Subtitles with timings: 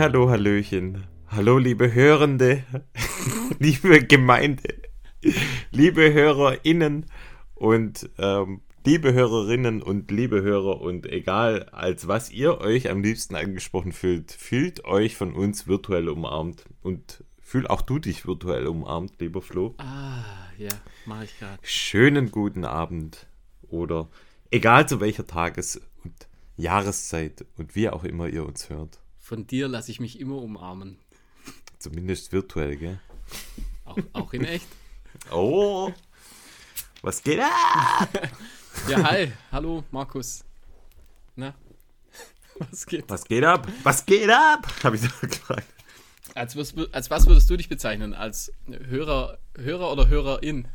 [0.00, 1.08] Hallo, Hallöchen.
[1.26, 2.62] Hallo, liebe Hörende,
[3.58, 4.62] liebe Gemeinde,
[5.72, 7.06] liebe HörerInnen
[7.56, 13.34] und ähm, liebe Hörerinnen und liebe Hörer und egal als was ihr euch am liebsten
[13.34, 19.14] angesprochen fühlt, fühlt euch von uns virtuell umarmt und fühl auch du dich virtuell umarmt,
[19.18, 19.74] lieber Flo.
[19.78, 20.22] Ah,
[20.58, 20.70] ja,
[21.06, 21.58] mache ich gerade.
[21.62, 23.26] Schönen guten Abend
[23.68, 24.08] oder
[24.52, 29.00] egal zu welcher Tages- und Jahreszeit und wie auch immer ihr uns hört.
[29.28, 30.96] Von dir lasse ich mich immer umarmen.
[31.78, 32.98] Zumindest virtuell, gell?
[33.84, 34.66] Auch, auch in echt.
[35.30, 35.92] Oh,
[37.02, 38.08] was geht ab?
[38.88, 39.32] Ja, hi.
[39.52, 40.44] Hallo, Markus.
[41.36, 41.54] Na?
[42.58, 43.04] Was geht?
[43.08, 43.68] Was geht ab?
[43.82, 44.66] Was geht ab?
[44.82, 45.66] Habe ich so gefragt.
[46.34, 48.14] Als, was, als was würdest du dich bezeichnen?
[48.14, 50.68] Als Hörer, Hörer oder Hörerin?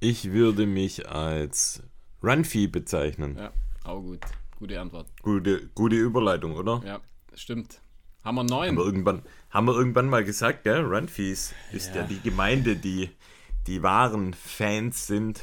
[0.00, 1.82] Ich würde mich als
[2.22, 3.36] Runfee bezeichnen.
[3.36, 3.52] Ja,
[3.84, 4.20] auch gut.
[4.62, 5.08] Gute Antwort.
[5.22, 6.80] Gute, gute Überleitung, oder?
[6.86, 7.00] Ja,
[7.34, 7.80] stimmt.
[8.22, 8.86] Haben wir einen Haben wir neuen?
[8.86, 10.84] irgendwann, haben wir irgendwann mal gesagt, gell?
[10.84, 12.02] Runfees ist ja.
[12.02, 12.06] Ja.
[12.06, 13.10] die Gemeinde, die
[13.66, 15.40] die wahren Fans sind.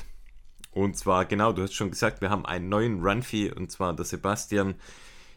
[0.72, 4.06] Und zwar, genau, du hast schon gesagt, wir haben einen neuen Runfee und zwar der
[4.06, 4.76] Sebastian.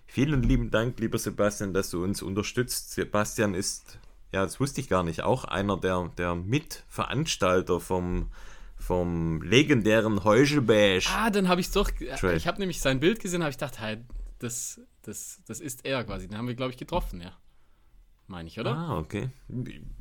[0.07, 2.93] Vielen lieben Dank, lieber Sebastian, dass du uns unterstützt.
[2.93, 3.99] Sebastian ist,
[4.31, 8.31] ja, das wusste ich gar nicht, auch einer der, der Mitveranstalter vom,
[8.83, 11.09] vom legendären Heuschelbash.
[11.09, 11.91] Ah, dann habe ich doch.
[11.91, 12.35] Trade.
[12.35, 13.99] Ich habe nämlich sein Bild gesehen, habe ich gedacht, hey,
[14.39, 16.29] das, das, das ist er quasi.
[16.29, 17.33] Den haben wir, glaube ich, getroffen, ja.
[18.27, 18.75] Meine ich, oder?
[18.75, 19.31] Ah, okay.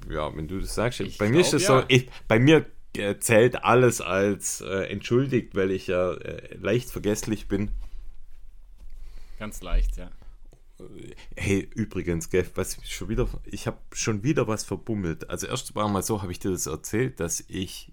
[0.09, 0.99] Ja, wenn du das sagst.
[1.01, 1.81] Ich bei mir ist glaub, es ja.
[1.81, 2.65] so, ich, bei mir
[2.95, 7.71] äh, zählt alles als äh, entschuldigt, weil ich ja äh, leicht vergesslich bin.
[9.37, 10.09] Ganz leicht, ja.
[11.35, 15.29] Hey, übrigens, gell, was ich schon wieder, ich habe schon wieder was verbummelt.
[15.29, 17.91] Also erst mal so, habe ich dir das erzählt, dass ich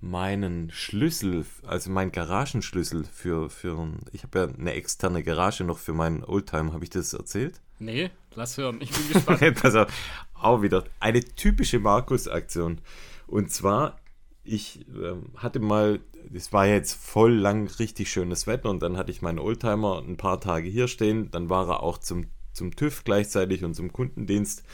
[0.00, 5.92] meinen Schlüssel, also meinen Garagenschlüssel für, für ich habe ja eine externe Garage noch für
[5.92, 7.60] meinen Oldtimer, habe ich das erzählt?
[7.78, 8.80] Nee, lass hören.
[8.80, 9.64] Ich bin gespannt.
[9.74, 9.92] Auf,
[10.34, 12.80] auch wieder eine typische Markus-Aktion.
[13.26, 13.98] Und zwar,
[14.44, 16.00] ich ähm, hatte mal,
[16.32, 20.16] es war jetzt voll lang richtig schönes Wetter und dann hatte ich meinen Oldtimer ein
[20.16, 21.30] paar Tage hier stehen.
[21.30, 24.64] Dann war er auch zum, zum TÜV gleichzeitig und zum Kundendienst.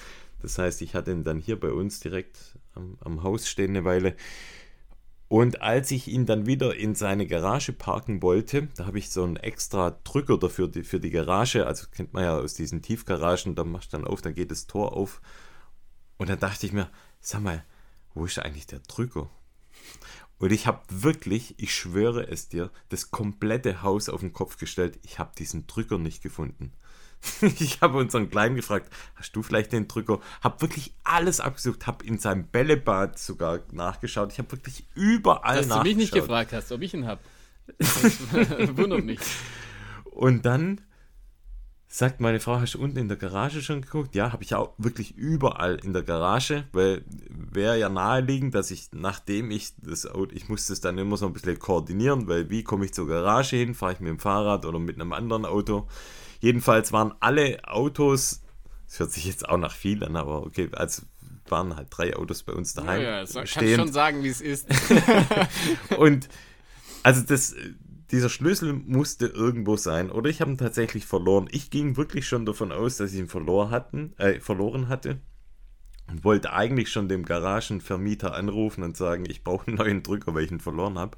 [0.43, 3.85] Das heißt, ich hatte ihn dann hier bei uns direkt am, am Haus stehen eine
[3.85, 4.15] Weile.
[5.34, 9.25] Und als ich ihn dann wieder in seine Garage parken wollte, da habe ich so
[9.25, 11.67] einen extra Drücker dafür die, für die Garage.
[11.67, 14.69] Also kennt man ja aus diesen Tiefgaragen, da machst du dann auf, dann geht das
[14.69, 15.21] Tor auf.
[16.19, 17.65] Und dann dachte ich mir, sag mal,
[18.15, 19.28] wo ist eigentlich der Drücker?
[20.39, 25.00] Und ich habe wirklich, ich schwöre es dir, das komplette Haus auf den Kopf gestellt.
[25.03, 26.73] Ich habe diesen Drücker nicht gefunden.
[27.59, 30.21] Ich habe unseren Kleinen gefragt, hast du vielleicht den Drücker?
[30.43, 34.33] Habe wirklich alles abgesucht, habe in seinem Bällebad sogar nachgeschaut.
[34.33, 36.29] Ich habe wirklich überall Dass du mich nicht nachgeschaut.
[36.29, 37.21] gefragt hast, ob ich ihn habe.
[38.77, 39.21] Wundert mich.
[40.05, 40.81] Und dann
[41.95, 44.17] sagt meine Frau, hast du unten in der Garage schon geguckt?
[44.17, 48.89] Ja, habe ich auch wirklich überall in der Garage, weil wäre ja naheliegend, dass ich,
[48.93, 52.65] nachdem ich das Auto, ich musste es dann immer so ein bisschen koordinieren, weil wie
[52.65, 53.75] komme ich zur Garage hin?
[53.75, 55.87] Fahre ich mit dem Fahrrad oder mit einem anderen Auto?
[56.44, 58.43] Jedenfalls waren alle Autos,
[58.87, 61.05] das hört sich jetzt auch nach viel an, aber okay, also
[61.49, 63.81] waren halt drei Autos bei uns Ja, daheim ja, so, kannst stehend.
[63.81, 64.69] schon sagen, wie es ist.
[65.99, 66.28] Und
[67.03, 67.55] also das,
[68.10, 70.10] dieser Schlüssel musste irgendwo sein.
[70.10, 71.49] Oder ich habe ihn tatsächlich verloren.
[71.50, 75.21] Ich ging wirklich schon davon aus, dass ich ihn verloren, hatten, äh, verloren hatte.
[76.11, 80.44] Und wollte eigentlich schon dem Garagenvermieter anrufen und sagen, ich brauche einen neuen Drücker, weil
[80.44, 81.16] ich ihn verloren habe.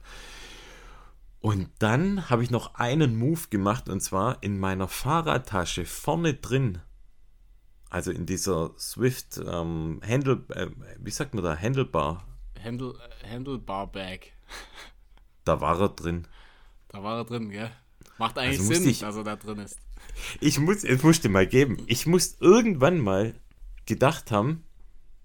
[1.46, 6.80] Und dann habe ich noch einen Move gemacht und zwar in meiner Fahrradtasche vorne drin.
[7.88, 12.26] Also in dieser Swift ähm, Handle, äh, wie sagt man da, Handlebar.
[12.60, 12.94] Handle,
[13.30, 14.32] Handlebar Bag.
[15.44, 16.26] Da war er drin.
[16.88, 17.70] Da war er drin, gell?
[18.18, 19.78] Macht eigentlich Also Sinn, ich- dass er da drin ist.
[20.40, 21.76] Ich muss, es musste mal geben.
[21.86, 23.34] Ich muss irgendwann mal
[23.84, 24.64] gedacht haben,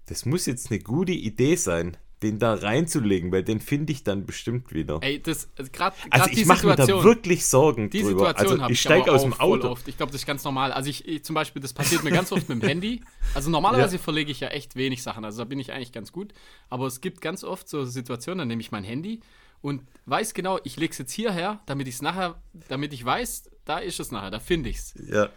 [0.06, 4.24] das muss jetzt eine gute Idee sein, den da reinzulegen, weil den finde ich dann
[4.26, 4.98] bestimmt wieder.
[5.02, 8.28] Ey, das gerade also ich mache mir da wirklich Sorgen Die drüber.
[8.28, 9.68] Situation Also habe ich ich steige aus dem Auto.
[9.68, 9.88] oft.
[9.88, 10.72] Ich glaube, das ist ganz normal.
[10.72, 13.02] Also ich, ich zum Beispiel, das passiert mir ganz oft mit dem Handy.
[13.34, 15.24] Also normalerweise verlege ich ja echt wenig Sachen.
[15.24, 16.32] Also da bin ich eigentlich ganz gut.
[16.68, 19.20] Aber es gibt ganz oft so Situationen, dann nehme ich mein Handy
[19.62, 22.34] und weiß genau, ich lege es jetzt hierher, damit ich es nachher,
[22.68, 24.94] damit ich weiß, da ist es nachher, da finde ich es.
[25.08, 25.28] Ja.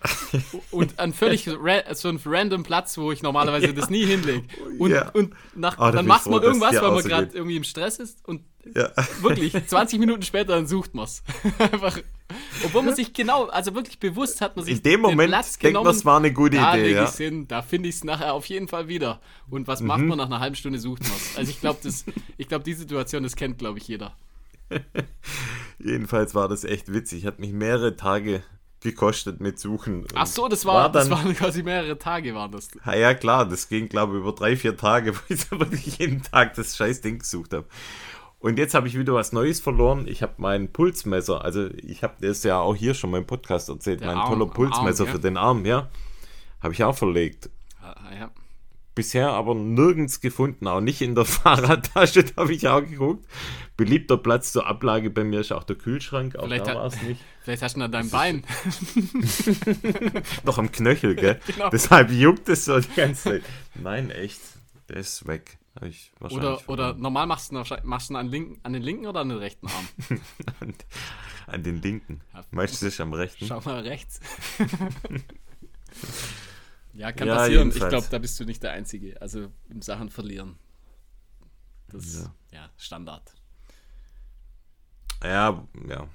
[0.71, 4.47] Und an völlig ra so einen random Platz, wo ich normalerweise das nie hinlege.
[4.79, 5.09] Und, Ja.
[5.11, 8.41] und nach, da dann macht man irgendwas, weil man gerade irgendwie im Stress ist und
[8.73, 8.91] ja.
[9.21, 11.23] wirklich 20 Minuten später dann sucht man es.
[11.59, 11.99] Einfach.
[12.63, 15.63] Obwohl man sich genau, also wirklich bewusst hat man sich In dem Moment Platz denkt
[15.63, 15.97] man, genommen.
[15.97, 17.11] es war eine gute da Idee, ja.
[17.11, 19.21] hin, da finde ich es nachher auf jeden Fall wieder.
[19.49, 21.37] Und was macht man nach einer halben Stunde sucht man es.
[21.37, 22.05] Also ich glaube, das,
[22.37, 24.15] ich glaube, die Situation, das kennt, glaube ich, jeder.
[25.79, 27.25] Jedenfalls war das echt witzig.
[27.27, 28.41] Hat mich mehrere Tage
[28.81, 30.05] gekostet mit Suchen.
[30.13, 32.69] Ach so, das war, war dann, das waren quasi mehrere Tage, waren das.
[32.85, 36.21] Ja, ja klar, das ging, glaube ich, über drei, vier Tage, wo ich wirklich jeden
[36.21, 37.65] Tag das scheiß Ding gesucht habe.
[38.39, 40.07] Und jetzt habe ich wieder was Neues verloren.
[40.07, 43.69] Ich habe mein Pulsmesser, also ich habe das ja auch hier schon mal im Podcast
[43.69, 45.13] erzählt, Der mein Arm, toller Pulsmesser Arm, ja.
[45.13, 45.89] für den Arm, ja.
[46.61, 47.49] Habe ich auch verlegt.
[47.81, 48.31] Ah, ja.
[48.93, 53.25] Bisher aber nirgends gefunden, auch nicht in der Fahrradtasche, da habe ich auch geguckt.
[53.77, 57.01] Beliebter Platz zur Ablage bei mir ist auch der Kühlschrank, auch vielleicht da war es
[57.01, 57.21] nicht.
[57.41, 58.43] Vielleicht hast du an deinem Bein.
[60.45, 61.39] Noch am Knöchel, gell?
[61.45, 61.69] Genau.
[61.69, 63.43] Deshalb juckt es so die ganze Zeit.
[63.75, 64.39] Nein, echt,
[64.89, 65.59] der ist weg.
[66.21, 69.37] Oder, oder normal machst du, machst du an, linken, an den linken oder an den
[69.37, 69.87] rechten Arm?
[71.47, 72.21] an, den linken.
[72.51, 73.45] Meistens am rechten.
[73.45, 74.19] Schau mal rechts.
[76.95, 77.67] Ja, kann ja, passieren.
[77.67, 77.83] Jedenfalls.
[77.83, 79.21] Ich glaube, da bist du nicht der Einzige.
[79.21, 80.57] Also im Sachen verlieren.
[81.89, 82.59] Das ist ja.
[82.59, 83.33] ja Standard.
[85.23, 86.07] Ja, ja.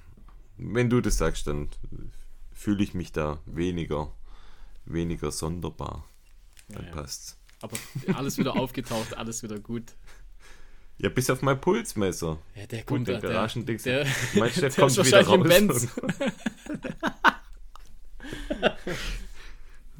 [0.57, 1.69] Wenn du das sagst, dann
[2.51, 4.13] fühle ich mich da weniger,
[4.85, 6.05] weniger sonderbar.
[6.69, 7.37] Dann ja, passt's.
[7.61, 7.77] Aber
[8.15, 9.93] alles wieder aufgetaucht, alles wieder gut.
[10.97, 12.37] Ja, bis auf mein Pulsmesser.
[12.55, 13.19] Ja, der kommt da.
[13.19, 15.35] Der, der, der, mein Chef kommt wieder raus.
[15.35, 15.87] Im Benz.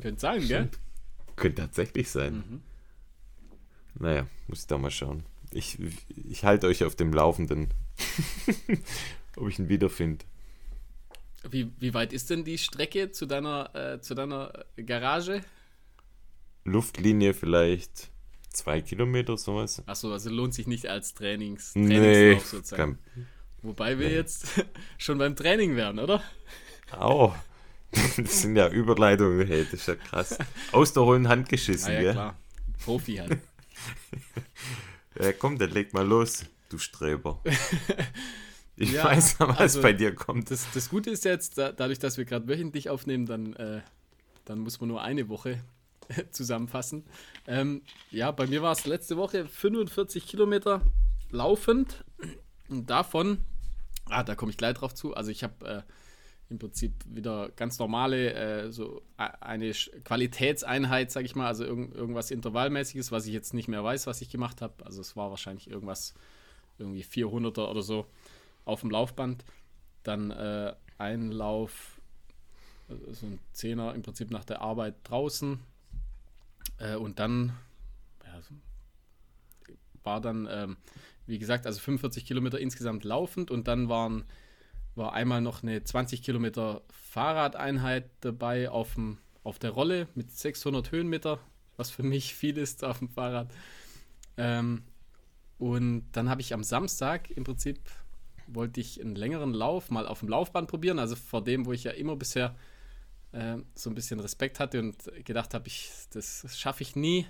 [0.02, 0.70] Könnte sein, gell?
[1.36, 2.36] Könnte tatsächlich sein.
[2.36, 2.62] Mhm.
[3.96, 5.24] Naja, muss ich da mal schauen.
[5.52, 5.78] Ich,
[6.30, 7.70] ich halte euch auf dem Laufenden,
[9.36, 10.24] ob ich ihn wiederfinde.
[11.50, 15.42] Wie, wie weit ist denn die Strecke zu deiner, äh, zu deiner Garage?
[16.64, 18.12] Luftlinie vielleicht
[18.52, 19.82] zwei Kilometer, sowas.
[19.86, 23.00] Achso, also lohnt sich nicht als Trainings, Trainingslauf nee, sozusagen.
[23.16, 23.26] Kann,
[23.62, 24.16] Wobei wir nee.
[24.16, 24.48] jetzt
[24.98, 26.22] schon beim Training wären, oder?
[26.92, 27.36] Auch.
[28.16, 30.38] Das sind ja Überleitungen, hey, das ist ja krass.
[30.72, 32.38] Aus der hohen Hand geschissen, ah, ja, klar.
[32.86, 33.38] Profi halt.
[35.20, 37.42] ja, komm, dann leg mal los, du Streber.
[38.78, 40.52] Ich ja, weiß, was also, bei dir kommt.
[40.52, 43.82] Das, das Gute ist jetzt, da, dadurch, dass wir gerade wöchentlich aufnehmen, dann, äh,
[44.46, 45.62] dann muss man nur eine Woche
[46.32, 47.06] zusammenfassen.
[47.48, 50.82] Ähm, ja, bei mir war es letzte Woche 45 Kilometer
[51.30, 52.04] laufend.
[52.70, 53.44] Und davon,
[54.06, 55.14] ah, da komme ich gleich drauf zu.
[55.14, 55.82] Also ich habe äh,
[56.52, 62.30] im Prinzip wieder ganz normale, äh, so eine Qualitätseinheit, sage ich mal, also irg irgendwas
[62.30, 64.86] Intervallmäßiges, was ich jetzt nicht mehr weiß, was ich gemacht habe.
[64.86, 66.14] Also es war wahrscheinlich irgendwas,
[66.78, 68.06] irgendwie 400er oder so
[68.66, 69.46] auf dem Laufband.
[70.04, 72.00] Dann äh, ein Lauf,
[72.90, 75.60] äh, so ein Zehner im Prinzip nach der Arbeit draußen.
[76.82, 77.54] Äh, und dann
[78.26, 78.42] ja,
[80.04, 80.78] war dann, ähm,
[81.28, 84.26] wie gesagt, also 45 Kilometer insgesamt laufend und dann waren
[84.96, 90.92] war einmal noch eine 20 Kilometer Fahrradeinheit dabei auf, dem, auf der Rolle mit 600
[90.92, 91.40] Höhenmeter,
[91.78, 93.54] was für mich viel ist auf dem Fahrrad.
[94.38, 94.84] Ähm,
[95.58, 97.80] und dann habe ich am Samstag im Prinzip
[98.48, 101.86] wollte ich einen längeren Lauf mal auf dem Laufband probieren, also vor dem, wo ich
[101.86, 102.56] ja immer bisher
[103.32, 107.26] äh, so ein bisschen Respekt hatte und gedacht habe, ich, das schaffe ich nie.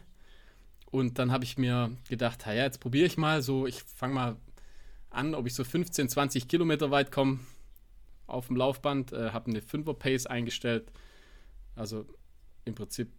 [0.92, 4.36] Und dann habe ich mir gedacht, ja, jetzt probiere ich mal so, ich fange mal
[5.10, 7.40] an, ob ich so 15, 20 Kilometer weit komme
[8.28, 10.92] auf dem Laufband, äh, habe eine 5er Pace eingestellt.
[11.76, 12.06] Also
[12.66, 13.10] im Prinzip,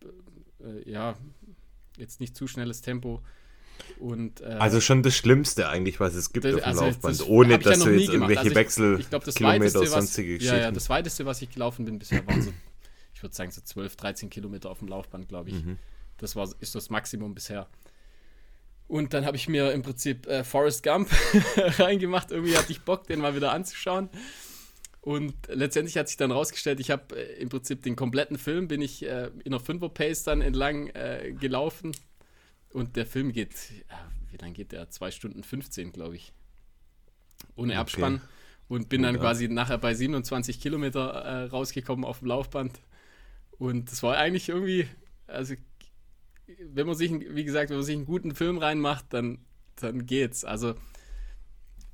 [0.61, 1.17] äh, ja,
[1.97, 3.23] jetzt nicht zu schnelles Tempo.
[3.99, 7.21] Und, äh, also schon das Schlimmste eigentlich, was es gibt das, auf dem also Laufband,
[7.21, 10.57] das, ohne dass ja du jetzt irgendwelche also Wechsel, ich, ich Kilometer, weiteste, sonstige Geschichten.
[10.57, 12.53] Ja, ja, das weiteste, was ich gelaufen bin bisher, waren so,
[13.23, 15.64] ich würde sagen, so 12, 13 Kilometer auf dem Laufband, glaube ich.
[15.64, 15.79] Mhm.
[16.19, 17.69] Das war, ist das Maximum bisher.
[18.88, 21.09] Und dann habe ich mir im Prinzip äh, Forrest Gump
[21.79, 22.33] reingemacht.
[22.33, 24.11] Irgendwie hatte ich Bock, den mal wieder anzuschauen.
[25.00, 28.83] Und letztendlich hat sich dann rausgestellt, ich habe äh, im Prinzip den kompletten Film, bin
[28.83, 31.93] ich äh, in einer 5er Pace dann entlang äh, gelaufen.
[32.71, 33.55] Und der Film geht,
[34.33, 34.91] wie lange geht der?
[34.91, 36.33] 2 Stunden 15, glaube ich.
[37.55, 38.17] Ohne Abspann.
[38.17, 38.25] Okay.
[38.67, 42.81] Und bin dann quasi nachher bei 27 Kilometer äh, rausgekommen auf dem Laufband.
[43.62, 44.88] Und das war eigentlich irgendwie,
[45.28, 45.54] also
[46.59, 49.38] wenn man sich, wie gesagt, wenn man sich einen guten Film reinmacht, dann,
[49.76, 50.45] dann geht's.
[50.45, 50.75] Also,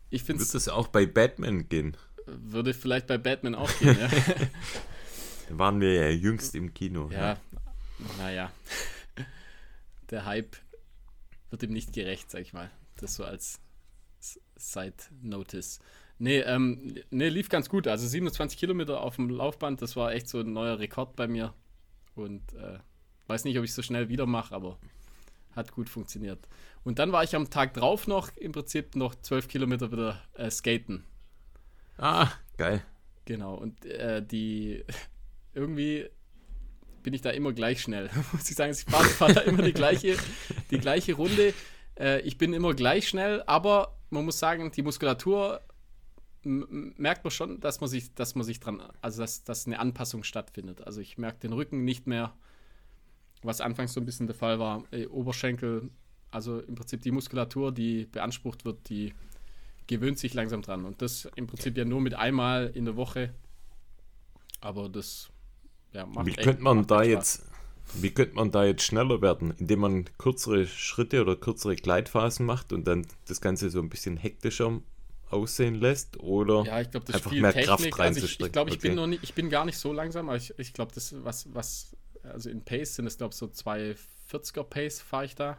[0.08, 1.94] ich finde Wird das auch bei Batman gehen?
[2.24, 4.08] Würde vielleicht bei Batman auch gehen, ja.
[5.50, 7.10] da waren wir ja jüngst im Kino.
[7.10, 7.38] Ja, ja.
[8.16, 8.52] naja.
[10.08, 10.56] Der Hype
[11.50, 12.70] wird ihm nicht gerecht, sag ich mal.
[12.96, 13.60] Das so als
[14.56, 15.80] Side-Notice.
[16.18, 17.86] Nee, ähm, nee, lief ganz gut.
[17.86, 21.54] Also 27 Kilometer auf dem Laufband, das war echt so ein neuer Rekord bei mir.
[22.14, 22.78] Und äh,
[23.28, 24.78] Weiß nicht, ob ich es so schnell wieder mache, aber
[25.54, 26.38] hat gut funktioniert.
[26.82, 30.50] Und dann war ich am Tag drauf noch im Prinzip noch zwölf Kilometer wieder äh,
[30.50, 31.04] skaten.
[31.98, 32.82] Ah, geil.
[33.26, 33.54] Genau.
[33.54, 34.82] Und äh, die
[35.54, 36.08] irgendwie
[37.02, 38.08] bin ich da immer gleich schnell.
[38.32, 40.16] Muss ich sagen, ich fahre fahr da immer die gleiche,
[40.70, 41.52] die gleiche Runde.
[42.00, 45.60] Äh, ich bin immer gleich schnell, aber man muss sagen, die Muskulatur
[46.44, 50.22] merkt man schon, dass man sich, dass man sich dran, also dass, dass eine Anpassung
[50.22, 50.86] stattfindet.
[50.86, 52.32] Also ich merke den Rücken nicht mehr,
[53.42, 54.84] was anfangs so ein bisschen der Fall war.
[54.90, 55.90] Äh, Oberschenkel,
[56.30, 59.14] also im Prinzip die Muskulatur, die beansprucht wird, die
[59.86, 60.84] gewöhnt sich langsam dran.
[60.84, 63.34] Und das im Prinzip ja nur mit einmal in der Woche.
[64.60, 65.30] Aber das
[65.92, 67.44] ja, macht Wie echt, könnte man da jetzt,
[67.94, 72.72] wie könnte man da jetzt schneller werden, indem man kürzere Schritte oder kürzere Gleitphasen macht
[72.72, 74.80] und dann das Ganze so ein bisschen hektischer
[75.30, 77.66] aussehen lässt oder ja, ich glaub, das einfach mehr Technik.
[77.66, 78.06] Kraft reinzustecken.
[78.08, 78.88] Also ich, ich glaube, ich okay.
[78.88, 81.52] bin noch nicht, ich bin gar nicht so langsam, aber ich, ich glaube, das was
[81.54, 85.58] was also in Pace sind es glaube ich so 240er Pace fahre ich da.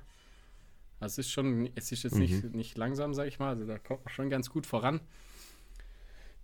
[1.00, 2.20] Also es ist schon, es ist jetzt mhm.
[2.20, 5.00] nicht, nicht langsam, sage ich mal, also da kommt man schon ganz gut voran.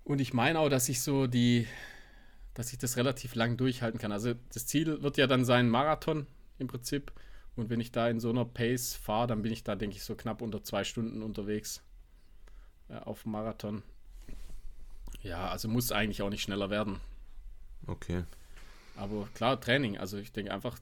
[0.05, 1.67] Und ich meine auch, dass ich so die,
[2.53, 4.13] dass ich das relativ lang durchhalten kann.
[4.13, 6.25] Also das Ziel wird ja dann sein Marathon
[6.57, 7.11] im Prinzip.
[7.57, 10.03] Und wenn ich da in so einer Pace fahre, dann bin ich da, denke ich,
[10.03, 11.84] so knapp unter zwei Stunden unterwegs
[12.89, 13.83] auf Marathon.
[15.21, 16.99] Ja, also muss eigentlich auch nicht schneller werden.
[17.87, 18.23] Okay.
[18.97, 20.77] Aber klar, Training, also ich denke einfach,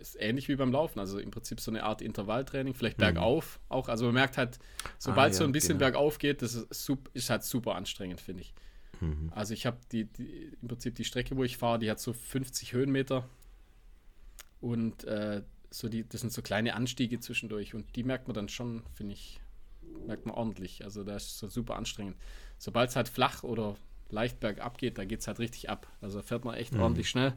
[0.00, 3.02] ist ähnlich wie beim Laufen, also im Prinzip so eine Art Intervalltraining, vielleicht mhm.
[3.02, 3.88] bergauf auch.
[3.88, 4.58] Also man merkt halt,
[4.98, 5.90] sobald ah, ja, so ein bisschen genau.
[5.90, 8.54] bergauf geht, das ist, super, ist halt super anstrengend, finde ich.
[9.00, 9.32] Mhm.
[9.34, 12.12] Also ich habe die, die, im Prinzip die Strecke, wo ich fahre, die hat so
[12.12, 13.28] 50 Höhenmeter
[14.60, 18.48] und äh, so die, das sind so kleine Anstiege zwischendurch und die merkt man dann
[18.48, 19.40] schon, finde ich,
[20.06, 20.84] merkt man ordentlich.
[20.84, 22.16] Also da ist so super anstrengend.
[22.58, 23.76] Sobald es halt flach oder
[24.08, 25.86] leicht bergab geht, da geht es halt richtig ab.
[26.00, 26.80] Also fährt man echt mhm.
[26.80, 27.34] ordentlich schnell.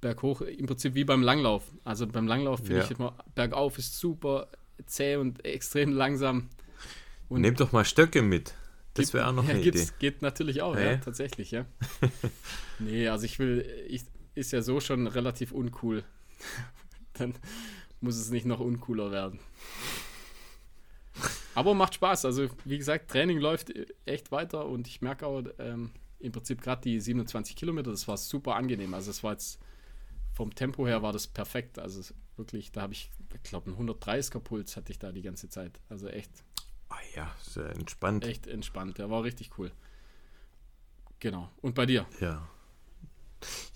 [0.00, 1.64] Berghoch, im Prinzip wie beim Langlauf.
[1.84, 2.84] Also beim Langlauf finde ja.
[2.84, 4.48] ich immer, bergauf ist super
[4.86, 6.48] zäh und extrem langsam.
[7.28, 8.54] Und Nehmt doch mal Stöcke mit.
[8.94, 9.86] Das wäre auch noch ja, eine Idee.
[9.98, 11.66] Geht natürlich auch, ja, ja tatsächlich, ja.
[12.78, 14.02] nee, also ich will, ich,
[14.34, 16.04] ist ja so schon relativ uncool.
[17.14, 17.34] Dann
[18.00, 19.40] muss es nicht noch uncooler werden.
[21.54, 22.24] Aber macht Spaß.
[22.24, 23.72] Also, wie gesagt, Training läuft
[24.04, 28.16] echt weiter und ich merke auch ähm, im Prinzip gerade die 27 Kilometer, das war
[28.16, 28.94] super angenehm.
[28.94, 29.58] Also, es war jetzt
[30.32, 31.78] vom Tempo her war das perfekt.
[31.78, 35.48] Also, wirklich, da habe ich, ich glaube, einen 130er Puls hatte ich da die ganze
[35.48, 35.80] Zeit.
[35.88, 36.30] Also, echt.
[36.88, 38.24] Ah ja, sehr entspannt.
[38.24, 38.98] Echt entspannt.
[38.98, 39.72] Der war richtig cool.
[41.20, 41.50] Genau.
[41.60, 42.06] Und bei dir?
[42.20, 42.48] Ja.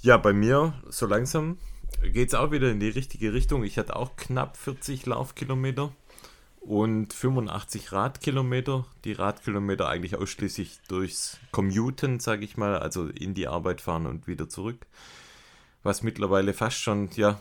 [0.01, 1.59] Ja, bei mir so langsam
[2.03, 3.65] geht es auch wieder in die richtige Richtung.
[3.65, 5.95] Ich hatte auch knapp 40 Laufkilometer
[6.63, 8.87] und 85 Radkilometer.
[9.05, 14.27] Die Radkilometer eigentlich ausschließlich durchs Commuten, sage ich mal, also in die Arbeit fahren und
[14.27, 14.87] wieder zurück.
[15.83, 17.41] Was mittlerweile fast schon ja,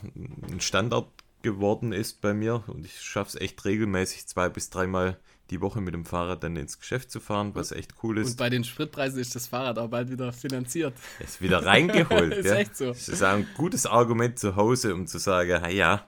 [0.50, 1.06] ein Standard
[1.42, 5.18] geworden ist bei mir und ich schaffe es echt regelmäßig zwei bis dreimal
[5.50, 8.30] die Woche mit dem Fahrrad dann ins Geschäft zu fahren, was echt cool ist.
[8.30, 10.94] Und bei den Spritpreisen ist das Fahrrad auch bald wieder finanziert.
[11.18, 12.32] Ist wieder reingeholt.
[12.36, 12.54] ist ja.
[12.54, 12.88] echt so.
[12.88, 16.06] Das ist auch ein gutes Argument zu Hause, um zu sagen, ja,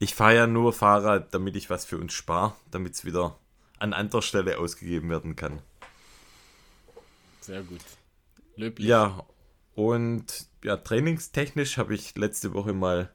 [0.00, 3.36] ich fahre ja nur Fahrrad, damit ich was für uns spare, damit es wieder
[3.78, 5.60] an anderer Stelle ausgegeben werden kann.
[7.40, 7.80] Sehr gut.
[8.56, 8.88] Löblich.
[8.88, 9.24] Ja,
[9.74, 10.24] und
[10.64, 13.10] ja, trainingstechnisch habe ich letzte Woche mal,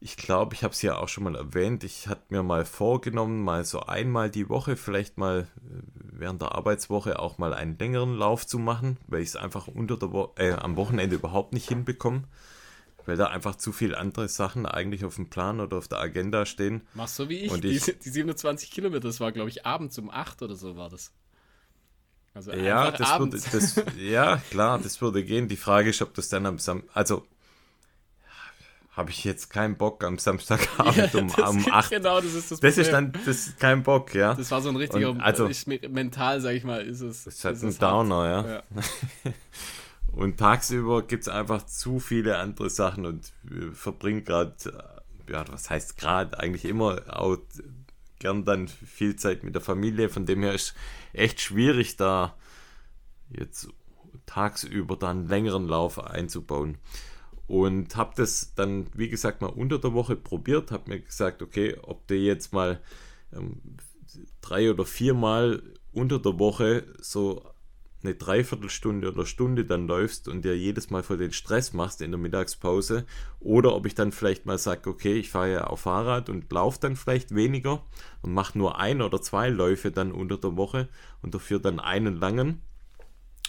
[0.00, 3.44] ich glaube, ich habe es ja auch schon mal erwähnt, ich hatte mir mal vorgenommen,
[3.44, 8.16] mal so einmal die Woche, vielleicht mal äh, während der Arbeitswoche auch mal einen längeren
[8.16, 11.68] Lauf zu machen, weil ich es einfach unter der Wo äh, am Wochenende überhaupt nicht
[11.68, 12.24] hinbekomme
[13.10, 16.46] weil da einfach zu viele andere Sachen eigentlich auf dem Plan oder auf der Agenda
[16.46, 16.82] stehen.
[16.94, 17.50] Machst so wie ich.
[17.50, 20.76] Und ich die, die 27 Kilometer, das war, glaube ich, abends um 8 oder so
[20.76, 21.12] war das.
[22.34, 25.48] Also ja, das würde, das, ja, klar, das würde gehen.
[25.48, 27.26] Die Frage ist, ob das dann am Samstag, also
[28.92, 31.90] habe ich jetzt keinen Bock am Samstagabend ja, um, um 8.
[31.90, 34.34] Genau, das ist das Das ist dann das ist kein Bock, ja.
[34.34, 37.24] Das war so ein richtiger, Und also, ich, mental, sage ich mal, ist es.
[37.24, 38.46] Das ist halt ist ein Downer, hart.
[38.46, 38.52] ja.
[38.54, 38.62] ja.
[40.12, 45.44] Und tagsüber gibt es einfach zu viele andere Sachen und wir verbringen gerade, äh, ja,
[45.48, 47.38] was heißt gerade, eigentlich immer auch
[48.18, 50.08] gern dann viel Zeit mit der Familie.
[50.08, 50.74] Von dem her ist
[51.12, 52.36] echt schwierig, da
[53.30, 53.68] jetzt
[54.26, 56.78] tagsüber dann längeren Lauf einzubauen.
[57.46, 61.76] Und habe das dann, wie gesagt, mal unter der Woche probiert, habe mir gesagt, okay,
[61.82, 62.80] ob du jetzt mal
[63.32, 63.60] ähm,
[64.40, 65.62] drei oder viermal
[65.92, 67.44] unter der Woche so
[68.02, 72.10] eine Dreiviertelstunde oder Stunde dann läufst und dir jedes Mal voll den Stress machst in
[72.10, 73.04] der Mittagspause
[73.40, 76.78] oder ob ich dann vielleicht mal sage, okay, ich fahre ja auf Fahrrad und laufe
[76.80, 77.84] dann vielleicht weniger
[78.22, 80.88] und mache nur ein oder zwei Läufe dann unter der Woche
[81.22, 82.62] und dafür dann einen langen.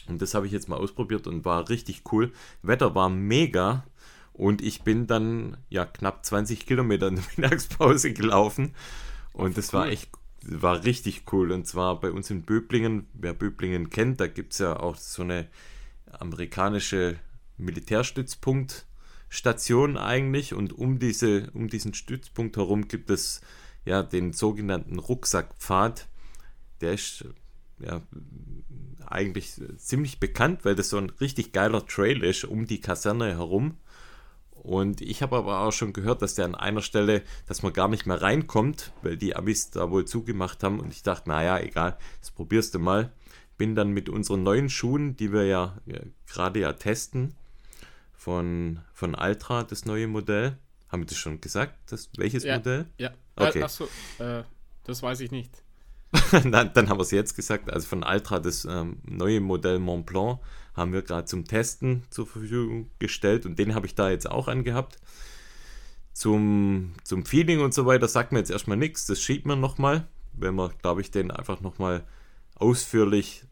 [0.07, 2.33] Und das habe ich jetzt mal ausprobiert und war richtig cool.
[2.61, 3.85] Wetter war mega
[4.33, 8.73] und ich bin dann ja knapp 20 Kilometer in der Mittagspause gelaufen
[9.33, 10.09] und das war echt
[10.45, 11.51] war richtig cool.
[11.51, 15.23] Und zwar bei uns in Böblingen, wer Böblingen kennt, da gibt es ja auch so
[15.23, 15.47] eine
[16.11, 17.19] amerikanische
[17.57, 20.53] Militärstützpunktstation eigentlich.
[20.53, 23.41] Und um, diese, um diesen Stützpunkt herum gibt es
[23.85, 26.07] ja den sogenannten Rucksackpfad.
[26.81, 27.25] Der ist
[27.79, 28.01] ja,
[29.05, 33.77] eigentlich ziemlich bekannt, weil das so ein richtig geiler Trail ist um die Kaserne herum.
[34.63, 37.87] Und ich habe aber auch schon gehört, dass der an einer Stelle, dass man gar
[37.87, 40.79] nicht mehr reinkommt, weil die Amis da wohl zugemacht haben.
[40.79, 43.11] Und ich dachte, naja, egal, das probierst du mal.
[43.57, 47.35] Bin dann mit unseren neuen Schuhen, die wir ja, ja gerade ja testen,
[48.13, 50.57] von, von Altra, das neue Modell.
[50.89, 51.73] Haben wir das schon gesagt?
[51.89, 52.85] Das, welches ja, Modell?
[52.99, 53.11] Ja.
[53.35, 53.59] Okay.
[53.59, 53.85] Äh, achso,
[54.19, 54.43] äh,
[54.83, 55.63] das weiß ich nicht.
[56.31, 57.71] dann, dann, haben wir es jetzt gesagt.
[57.71, 60.39] Also von Altra, das ähm, neue Modell Mont Blanc,
[60.73, 64.47] haben wir gerade zum Testen zur Verfügung gestellt und den habe ich da jetzt auch
[64.47, 64.97] angehabt.
[66.13, 69.05] Zum, zum Feeling und so weiter sagt mir jetzt erstmal nichts.
[69.05, 72.05] Das schiebt man nochmal, wenn wir, glaube ich, den einfach nochmal
[72.55, 73.45] ausführlich,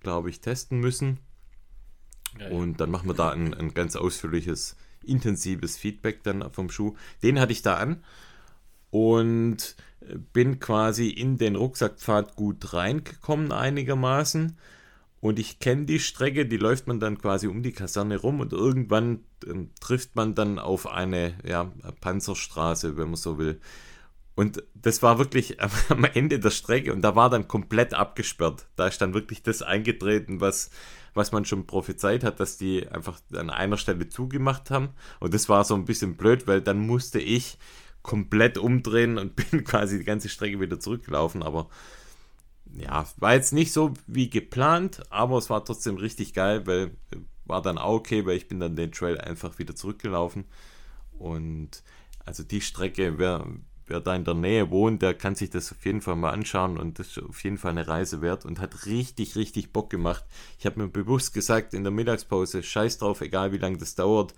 [0.00, 1.20] glaube ich, testen müssen.
[2.38, 2.56] Ja, ja.
[2.56, 6.94] Und dann machen wir da ein, ein ganz ausführliches, intensives Feedback dann vom Schuh.
[7.22, 8.02] Den hatte ich da an
[8.90, 9.76] und
[10.32, 14.56] bin quasi in den Rucksackpfad gut reingekommen einigermaßen.
[15.20, 18.52] Und ich kenne die Strecke, die läuft man dann quasi um die Kaserne rum und
[18.52, 23.58] irgendwann ähm, trifft man dann auf eine ja, Panzerstraße, wenn man so will.
[24.34, 25.58] Und das war wirklich
[25.88, 28.66] am Ende der Strecke und da war dann komplett abgesperrt.
[28.76, 30.70] Da ist dann wirklich das eingetreten, was,
[31.14, 34.90] was man schon prophezeit hat, dass die einfach an einer Stelle zugemacht haben.
[35.20, 37.56] Und das war so ein bisschen blöd, weil dann musste ich
[38.04, 41.42] komplett umdrehen und bin quasi die ganze Strecke wieder zurückgelaufen.
[41.42, 41.68] Aber
[42.76, 46.92] ja, war jetzt nicht so wie geplant, aber es war trotzdem richtig geil, weil
[47.46, 50.44] war dann auch okay, weil ich bin dann den Trail einfach wieder zurückgelaufen.
[51.18, 51.82] Und
[52.24, 53.46] also die Strecke, wer,
[53.86, 56.78] wer da in der Nähe wohnt, der kann sich das auf jeden Fall mal anschauen
[56.78, 60.24] und das ist auf jeden Fall eine Reise wert und hat richtig, richtig Bock gemacht.
[60.58, 64.34] Ich habe mir bewusst gesagt in der Mittagspause, scheiß drauf, egal wie lange das dauert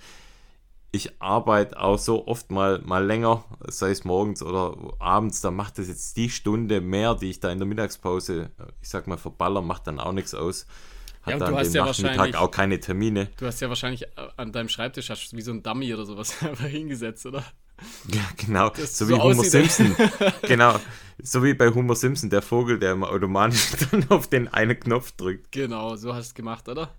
[0.92, 5.78] ich arbeite auch so oft mal, mal länger, sei es morgens oder abends, da macht
[5.78, 9.62] das jetzt die Stunde mehr, die ich da in der Mittagspause, ich sag mal, verballer,
[9.62, 10.66] macht dann auch nichts aus.
[11.22, 13.28] Hat ja, dann den ja Nachmittag auch keine Termine.
[13.36, 16.38] Du hast ja wahrscheinlich äh, an deinem Schreibtisch hast wie so ein Dummy oder sowas
[16.68, 17.42] hingesetzt, oder?
[18.12, 18.72] Ja, genau.
[18.74, 19.94] So, so wie Homer Simpson.
[20.42, 20.78] genau.
[21.20, 25.12] So wie bei Homer Simpson, der Vogel, der immer automatisch dann auf den einen Knopf
[25.12, 25.50] drückt.
[25.50, 26.94] Genau, so hast du es gemacht, oder?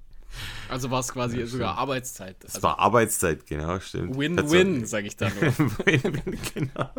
[0.70, 2.44] Also war es quasi ja, sogar Arbeitszeit.
[2.44, 4.18] Es also war Arbeitszeit, genau, stimmt.
[4.18, 6.90] Win-win, sage ich dann Win-win, genau.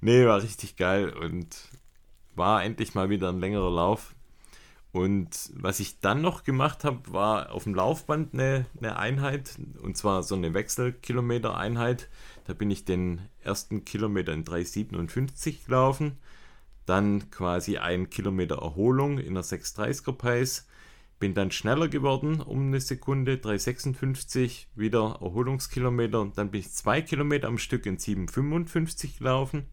[0.00, 1.56] Nee, war richtig geil und
[2.34, 4.14] war endlich mal wieder ein längerer Lauf.
[4.90, 9.96] Und was ich dann noch gemacht habe, war auf dem Laufband eine, eine Einheit, und
[9.96, 12.08] zwar so eine Wechselkilometer-Einheit.
[12.46, 16.18] Da bin ich den ersten Kilometer in 3,57 gelaufen,
[16.86, 20.66] dann quasi ein Kilometer Erholung in der 6,30er Pace,
[21.18, 27.48] bin dann schneller geworden um eine Sekunde, 3,56, wieder Erholungskilometer dann bin ich zwei Kilometer
[27.48, 29.66] am Stück in 7,55 gelaufen.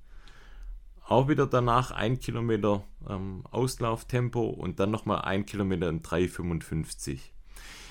[1.07, 7.19] Auch wieder danach ein Kilometer ähm, Auslauftempo und dann nochmal ein Kilometer in 3,55.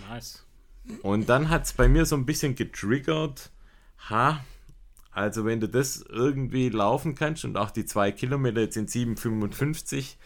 [0.09, 0.45] Nice.
[1.03, 3.53] Und dann hat es bei mir so ein bisschen getriggert,
[4.11, 4.45] ha,
[5.13, 10.17] also wenn du das irgendwie laufen kannst und auch die zwei Kilometer jetzt in 7,55,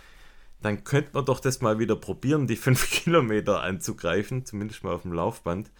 [0.62, 5.02] dann könnte man doch das mal wieder probieren, die 5 Kilometer anzugreifen, zumindest mal auf
[5.02, 5.70] dem Laufband.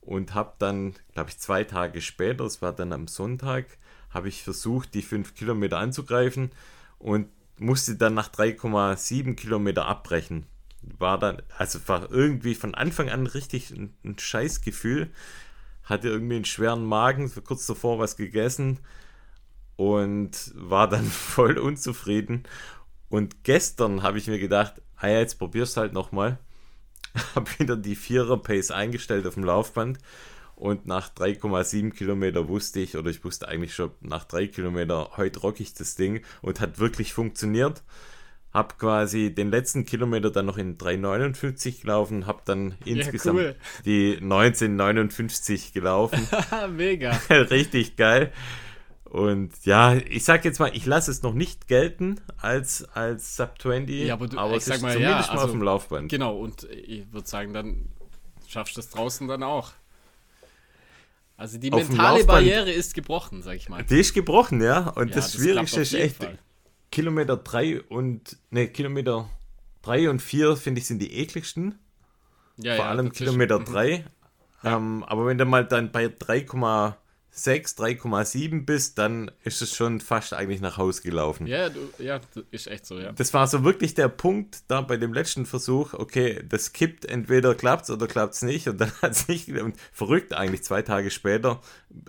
[0.00, 3.66] Und habe dann, glaube ich, zwei Tage später, das war dann am Sonntag,
[4.08, 6.50] habe ich versucht, die 5 Kilometer anzugreifen
[6.98, 10.46] und musste dann nach 3,7 Kilometer abbrechen.
[10.82, 15.10] War dann, also war irgendwie von Anfang an richtig ein, ein Scheißgefühl.
[15.84, 18.78] Hatte irgendwie einen schweren Magen, kurz davor was gegessen
[19.76, 22.44] und war dann voll unzufrieden
[23.10, 26.38] und gestern habe ich mir gedacht, ah ja, jetzt probierst du halt nochmal.
[27.34, 29.98] habe wieder die Vierer-Pace eingestellt auf dem Laufband
[30.60, 35.40] und nach 3,7 Kilometer wusste ich, oder ich wusste eigentlich schon nach 3 Kilometer, heute
[35.40, 37.82] rock ich das Ding und hat wirklich funktioniert.
[38.52, 43.56] Hab quasi den letzten Kilometer dann noch in 3,59 gelaufen, hab dann ja, insgesamt cool.
[43.86, 46.28] die 19,59 gelaufen.
[46.76, 47.12] Mega.
[47.30, 48.32] Richtig geil.
[49.10, 53.60] Und ja, ich sag jetzt mal, ich lasse es noch nicht gelten als, als Sub
[53.60, 56.08] 20, ja, aber, du, aber es ist mal, zumindest ja, mal also, auf dem Laufband.
[56.08, 57.88] Genau, und ich würde sagen, dann
[58.46, 59.72] schaffst du es draußen dann auch.
[61.36, 63.82] Also die auf mentale Barriere ist gebrochen, sag ich mal.
[63.82, 64.90] Die ist gebrochen, ja.
[64.90, 66.38] Und ja, das, das Schwierigste ist echt, Fall.
[66.92, 69.28] Kilometer 3 und, ne, Kilometer
[69.82, 71.80] 3 und 4, finde ich, sind die ekligsten.
[72.58, 74.04] Ja, Vor allem Kilometer 3.
[74.62, 76.46] Ähm, aber wenn du mal dann bei 3,
[77.32, 81.46] 6, 3,7 bist, dann ist es schon fast eigentlich nach Hause gelaufen.
[81.46, 83.12] Ja, du, ja, ist echt so, ja.
[83.12, 87.54] Das war so wirklich der Punkt da bei dem letzten Versuch, okay, das kippt, entweder
[87.54, 90.82] klappt es oder klappt es nicht und dann hat es nicht, und verrückt eigentlich, zwei
[90.82, 91.60] Tage später,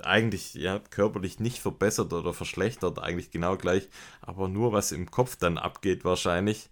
[0.01, 3.89] eigentlich ja körperlich nicht verbessert oder verschlechtert, eigentlich genau gleich,
[4.21, 6.69] aber nur was im Kopf dann abgeht wahrscheinlich.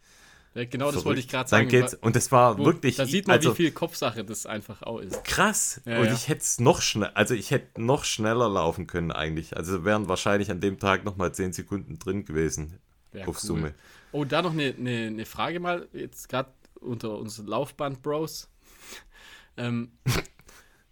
[0.60, 1.06] Ja, genau das Verrückt.
[1.06, 1.70] wollte ich gerade Dann sagen.
[1.70, 2.96] geht's, und das war Wo- wirklich.
[2.98, 5.24] Da sieht man, also, wie viel Kopfsache das einfach auch ist.
[5.24, 5.82] krass.
[5.86, 6.14] Ja, und ja.
[6.14, 9.56] ich hätte es noch schnell, also ich hätte noch schneller laufen können eigentlich.
[9.56, 12.80] Also wären wahrscheinlich an dem Tag nochmal 10 Sekunden drin gewesen
[13.14, 13.48] Ja, auf cool.
[13.48, 13.74] Summe.
[14.12, 18.50] Oh, da noch eine, eine, eine Frage mal, jetzt gerade unter uns Laufband-Bros.
[19.58, 19.92] ähm,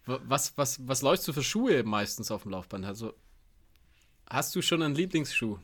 [0.05, 2.85] wa- was, was, was läufst du für Schuhe meistens auf dem Laufband?
[2.85, 3.13] Also,
[4.29, 5.57] hast du schon einen Lieblingsschuh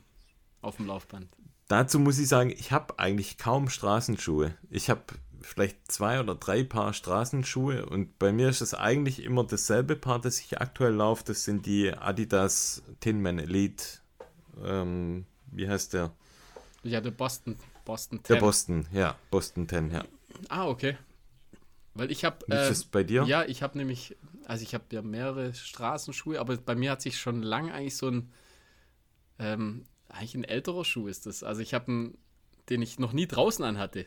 [0.62, 1.28] auf dem Laufband?
[1.68, 4.54] Dazu muss ich sagen, ich habe eigentlich kaum Straßenschuhe.
[4.70, 5.02] Ich habe
[5.40, 10.20] vielleicht zwei oder drei Paar Straßenschuhe und bei mir ist es eigentlich immer dasselbe Paar,
[10.20, 11.24] das ich aktuell laufe.
[11.24, 13.84] Das sind die Adidas Tinman Elite.
[14.62, 16.12] Ähm, wie heißt der?
[16.82, 18.40] Ja, der Boston, Boston Der 10.
[18.40, 20.04] Boston, ja, Boston 10, ja.
[20.48, 20.96] Ah, okay.
[21.94, 22.44] Weil ich habe.
[22.46, 23.24] Wie ist das bei dir?
[23.24, 27.18] Ja, ich habe nämlich, also ich habe ja mehrere Straßenschuhe, aber bei mir hat sich
[27.18, 28.32] schon lange eigentlich so ein,
[29.38, 31.42] ähm, eigentlich ein älterer Schuh ist das.
[31.42, 32.18] Also ich habe einen,
[32.68, 34.06] den ich noch nie draußen anhatte.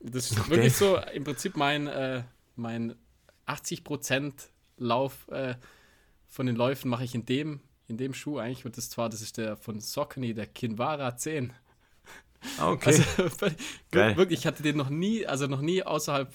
[0.00, 0.50] Das ist Okay.
[0.50, 2.22] wirklich so im Prinzip mein, äh,
[2.56, 2.94] mein
[3.46, 4.32] 80%
[4.76, 5.56] Lauf äh,
[6.28, 8.64] von den Läufen mache ich in dem, in dem Schuh eigentlich.
[8.64, 11.52] Und das zwar, das ist der von Saucony, der Kinvara 10.
[12.58, 12.90] Ah, okay.
[12.90, 13.02] Also
[13.90, 16.32] wirklich, ich hatte den noch nie, also noch nie außerhalb,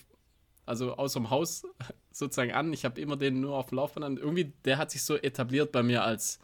[0.66, 1.64] also außer dem Haus
[2.12, 2.74] sozusagen an.
[2.74, 4.18] Ich habe immer den nur auf dem Laufband an.
[4.18, 6.40] Irgendwie, der hat sich so etabliert bei mir als,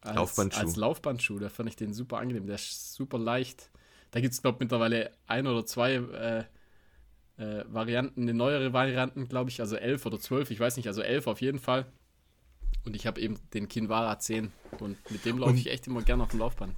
[0.00, 0.60] als Laufbandschuh.
[0.60, 1.38] Als Laufbandschuh.
[1.38, 2.46] Da fand ich den super angenehm.
[2.46, 3.70] Der ist super leicht.
[4.10, 6.44] Da gibt es, glaube ich, mittlerweile ein oder zwei äh,
[7.42, 11.02] äh, Varianten, eine neuere Varianten, glaube ich, also elf oder zwölf, ich weiß nicht, also
[11.02, 11.86] elf auf jeden Fall.
[12.84, 16.22] Und ich habe eben den Kinvara 10 und mit dem laufe ich echt immer gerne
[16.22, 16.74] auf dem Laufband.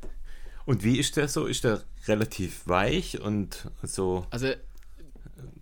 [0.67, 1.47] Und wie ist der so?
[1.47, 4.49] Ist der relativ weich und so, Also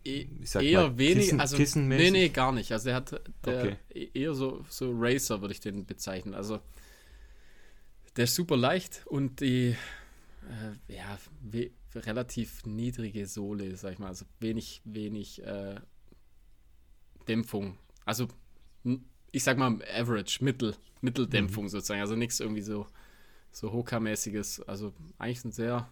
[0.05, 2.13] e ich sag eher mal, wenig, Kissen, also kissenmäßig?
[2.13, 2.73] nee, nee, gar nicht.
[2.73, 3.77] Also er hat der Okay.
[3.95, 6.35] e- eher so so Racer würde ich den bezeichnen.
[6.35, 6.61] Also
[8.19, 9.77] der ist super leicht und die
[10.89, 11.19] äh, ja
[11.95, 15.77] relativ niedrige Sohle, sag ich mal, also wenig wenig äh,
[17.29, 17.79] Dämpfung.
[18.05, 18.27] Also
[19.31, 21.69] ich sag mal Average, Mittel, Mitteldämpfung Mhm.
[21.69, 22.01] sozusagen.
[22.01, 22.87] Also nichts irgendwie so
[23.53, 24.63] so Hoka-mäßiges.
[24.63, 25.89] Also eigentlich ein sehr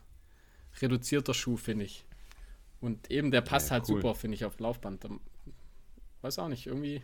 [0.80, 2.04] reduzierter Schuh, finde ich.
[2.80, 4.00] Und eben, der passt Ja, halt cool.
[4.00, 5.06] super, finde ich, auf Laufband.
[6.22, 7.02] Weiß auch nicht, irgendwie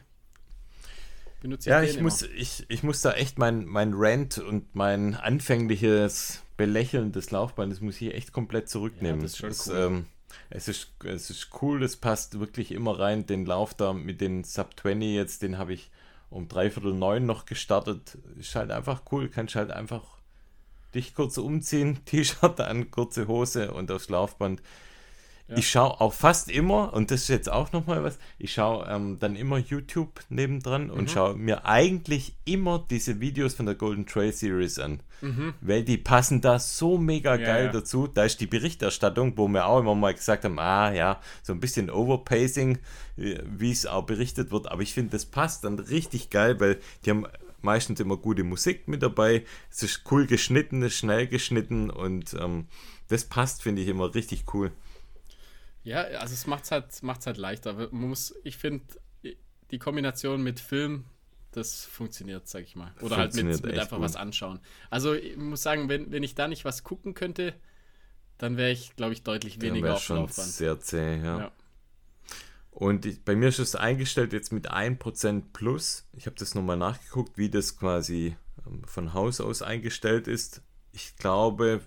[1.42, 2.04] benutze ich Ja, ich immer.
[2.04, 7.80] muss, ich, ich muss da echt mein, mein Rant und mein anfängliches Belächeln des Laufbandes
[7.80, 9.20] muss ich echt komplett zurücknehmen.
[9.20, 9.76] Ja, das ist schon es, cool.
[9.76, 10.06] ähm,
[10.50, 13.26] es, ist, es ist cool, es passt wirklich immer rein.
[13.26, 15.90] Den Lauf da mit den Sub 20 jetzt, den habe ich
[16.30, 18.16] um dreiviertel neun noch gestartet.
[18.38, 20.18] Ist halt einfach cool, kannst halt einfach
[20.94, 24.62] dich kurz umziehen, T-Shirt an, kurze Hose und aufs Laufband.
[25.48, 25.56] Ja.
[25.56, 29.18] Ich schaue auch fast immer, und das ist jetzt auch nochmal was, ich schaue ähm,
[29.18, 34.32] dann immer YouTube nebendran und schaue mir eigentlich immer diese Videos von der Golden Trail
[34.32, 35.00] Series an.
[35.60, 37.72] Weil die passen da so mega Ja, geil ja.
[37.72, 38.08] dazu.
[38.08, 41.60] Da ist die Berichterstattung, wo wir auch immer mal gesagt haben, ah ja, so ein
[41.60, 42.78] bisschen Overpacing,
[43.16, 44.70] äh, wie es auch berichtet wird.
[44.70, 47.26] Aber ich finde, das passt dann richtig geil, weil die haben
[47.60, 49.44] meistens immer gute Musik mit dabei.
[49.70, 52.66] Es ist cool geschnitten, es ist schnell geschnitten und ähm,
[53.08, 54.72] das passt, finde ich, immer richtig cool.
[55.84, 57.74] Ja, also es macht es halt, macht's halt leichter.
[57.74, 58.84] Man muss, ich finde,
[59.70, 61.04] die Kombination mit Film,
[61.50, 62.92] das funktioniert, sag ich mal.
[63.00, 64.04] Oder halt mit, mit einfach gut.
[64.04, 64.60] was anschauen.
[64.90, 67.54] Also ich muss sagen, wenn, wenn ich da nicht was gucken könnte,
[68.38, 70.48] dann wäre ich, glaube ich, deutlich Dann weniger wär auf schon Laufband.
[70.48, 71.38] sehr zäh, ja.
[71.38, 71.52] Ja.
[72.70, 76.08] Und ich, bei mir ist es eingestellt jetzt mit 1% plus.
[76.12, 80.62] Ich habe das nochmal nachgeguckt, wie das quasi ähm, von Haus aus eingestellt ist.
[80.92, 81.82] Ich glaube,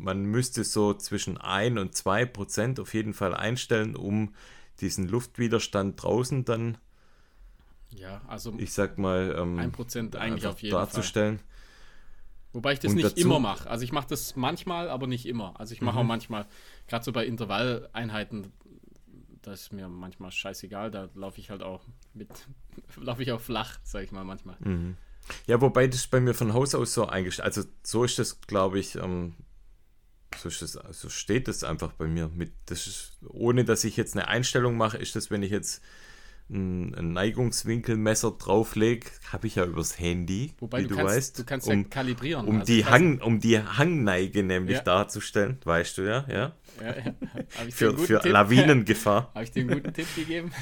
[0.00, 4.34] man müsste so zwischen 1 und 2% auf jeden Fall einstellen, um
[4.80, 6.78] diesen Luftwiderstand draußen dann,
[7.90, 10.86] Ja, also ich sag mal, ähm, 1% eigentlich einfach auf jeden Fall.
[10.86, 11.40] darzustellen.
[12.52, 13.68] Wobei ich das Und nicht dazu- immer mache.
[13.70, 15.58] Also ich mache das manchmal, aber nicht immer.
[15.60, 16.00] Also ich mache Mhm.
[16.00, 16.46] auch manchmal,
[16.88, 18.52] gerade so bei Intervalleinheiten,
[19.42, 21.82] das ist mir manchmal scheißegal, da laufe ich halt auch
[22.14, 22.28] mit,
[22.96, 24.56] laufe ich auch flach, sag ich mal manchmal.
[24.60, 24.96] Mhm.
[25.46, 27.46] Ja, wobei das bei mir von Haus aus so eingestellt.
[27.46, 29.34] Also so ist das, glaube ich, ähm,
[30.36, 32.28] so, das, so steht das einfach bei mir.
[32.34, 35.82] Mit, das ist, ohne dass ich jetzt eine Einstellung mache, ist das, wenn ich jetzt
[36.48, 41.44] ein, ein Neigungswinkelmesser drauflege, habe ich ja übers Handy, Wobei wie du, kannst, weißt, du
[41.44, 42.46] kannst um, ja kalibrieren.
[42.46, 44.82] um, Also die Hang, um die Hangneige nämlich Ja.
[44.82, 46.56] darzustellen, weißt du ja, ja.
[46.80, 47.14] Ja, ja.
[47.70, 49.30] Für, für Tipp- Lawinengefahr.
[49.34, 50.52] Habe ich dir einen guten Tipp gegeben?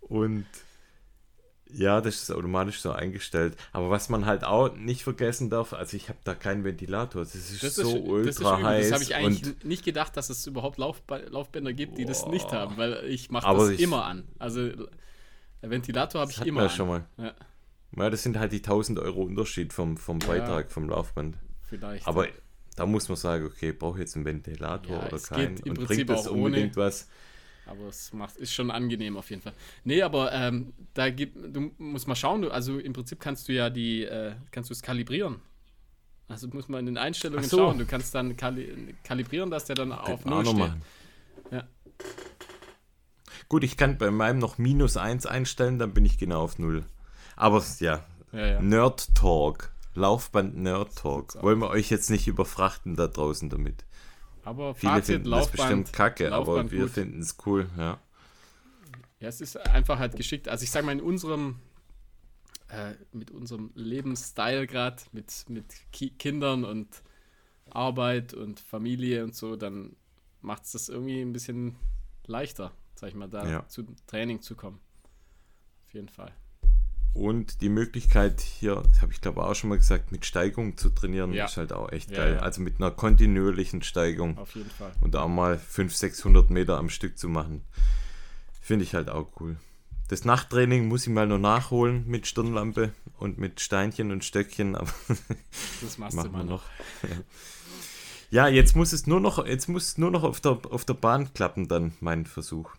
[0.00, 0.46] Und
[1.74, 3.56] ja, das ist automatisch so eingestellt.
[3.72, 7.22] Aber was man halt auch nicht vergessen darf, also ich habe da keinen Ventilator.
[7.22, 8.84] Das ist Das so ist, ultra das heiß.
[8.90, 12.52] Das habe ich eigentlich nicht gedacht, dass es überhaupt Laufbänder gibt, die das nicht Boah.
[12.60, 14.24] haben, weil ich mache das ich- immer an.
[14.38, 16.70] Also der Ventilator habe das ich immer an.
[16.70, 17.04] schon mal.
[17.18, 17.34] Ja,
[17.96, 21.36] Ja, das sind halt die 1000 Euro Unterschied vom, vom Beitrag vom Laufband.
[21.68, 22.06] vielleicht.
[22.06, 22.26] Aber
[22.74, 25.58] Da muss man sagen, okay, brauche ich jetzt einen Ventilator Ja, oder keinen?
[25.62, 26.44] Und bringt das auch ohne.
[26.46, 27.06] unbedingt was?
[27.72, 29.54] Aber es macht, ist schon angenehm auf jeden Fall.
[29.84, 33.54] Nee, aber ähm, da gibt, du musst mal schauen, du, also im Prinzip kannst du
[33.54, 35.36] ja die, äh, kannst du es kalibrieren.
[36.28, 37.56] Also muss man in den Einstellungen so.
[37.56, 37.78] schauen.
[37.78, 40.58] Du kannst dann kali kalibrieren, dass der dann auf Könnte man Null steht.
[40.58, 40.82] machen.
[41.50, 41.64] Ja.
[43.48, 46.84] Gut, ich kann bei meinem noch minus 1 einstellen, dann bin ich genau auf 0.
[47.36, 48.60] Aber ja, Ja, ja.
[48.62, 49.72] Nerd Talk.
[49.94, 51.42] Laufband Nerd Talk.
[51.42, 53.84] Wollen wir euch jetzt nicht überfrachten da draußen damit?
[54.44, 56.90] Aber Viele Fazit, finden das Laufband, bestimmt kacke, aber Laufband wir gut.
[56.90, 57.98] finden es cool, ja.
[59.20, 60.48] Ja, es ist einfach halt geschickt.
[60.48, 61.60] Also ich sag mal, in unserem,
[62.68, 67.02] äh, mit unserem Lebensstil gerade, mit, mit Ki Kindern und
[67.70, 69.96] Arbeit und Familie und so, dann
[70.40, 71.76] macht es das irgendwie ein bisschen
[72.26, 73.68] leichter, sag ich mal, da Ja.
[73.68, 74.80] zu Training zu kommen.
[75.86, 76.32] Auf jeden Fall.
[77.14, 80.88] Und die Möglichkeit hier, das habe ich glaube auch schon mal gesagt, mit Steigung zu
[80.88, 81.44] trainieren, Ja.
[81.44, 82.34] ist halt auch echt Ja, geil.
[82.36, 82.40] ja.
[82.40, 84.92] Also mit einer kontinuierlichen Steigung Auf jeden Fall.
[85.02, 87.62] und auch mal 500, 600 Meter am Stück zu machen,
[88.62, 89.56] finde ich halt auch cool.
[90.08, 94.90] Das Nachttraining muss ich mal noch nachholen mit Stirnlampe und mit Steinchen und Stöckchen, aber
[95.82, 96.62] Das machst machen wir mal noch.
[98.30, 100.94] Ja, jetzt muss es nur noch, jetzt muss es nur noch auf der, auf der
[100.94, 102.70] Bahn klappen, dann mein Versuch.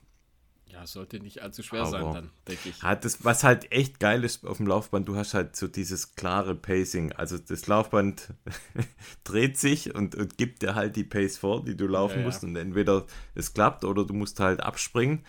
[0.73, 2.81] Ja, sollte nicht allzu schwer sein Aber- dann, denke ich.
[2.81, 6.15] Hat das, was halt echt geil ist auf dem Laufband, du hast halt so dieses
[6.15, 7.11] klare Pacing.
[7.13, 8.33] Also das Laufband
[9.23, 12.25] dreht sich und, und gibt dir halt die Pace vor, die du laufen Ja, ja.
[12.25, 12.43] musst.
[12.43, 13.05] Und entweder
[13.35, 15.23] es klappt oder du musst halt abspringen.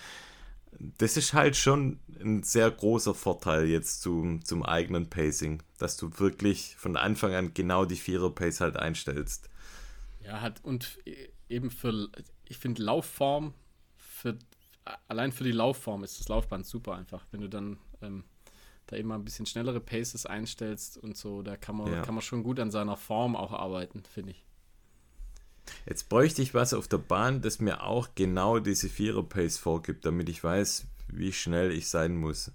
[0.99, 6.11] Das ist halt schon ein sehr großer Vorteil jetzt zum, zum eigenen Pacing, dass du
[6.19, 9.51] wirklich von Anfang an genau die Vierer-Pace halt einstellst.
[10.25, 10.99] Ja, hat und
[11.51, 12.09] eben für,
[12.47, 13.53] ich finde Laufform,
[13.99, 14.39] für,
[15.09, 17.25] allein für die Laufform ist das Laufband super einfach.
[17.31, 18.25] Wenn du dann ähm,
[18.87, 22.03] da immer ein bisschen schnellere Paces einstellst und so, da kann man, Ja.
[22.03, 24.45] kann man schon gut an seiner Form auch arbeiten, finde ich.
[25.87, 30.29] Jetzt bräuchte ich was auf der Bahn, das mir auch genau diese Vierer-Pace vorgibt, damit
[30.29, 32.53] ich weiß, wie schnell ich sein muss.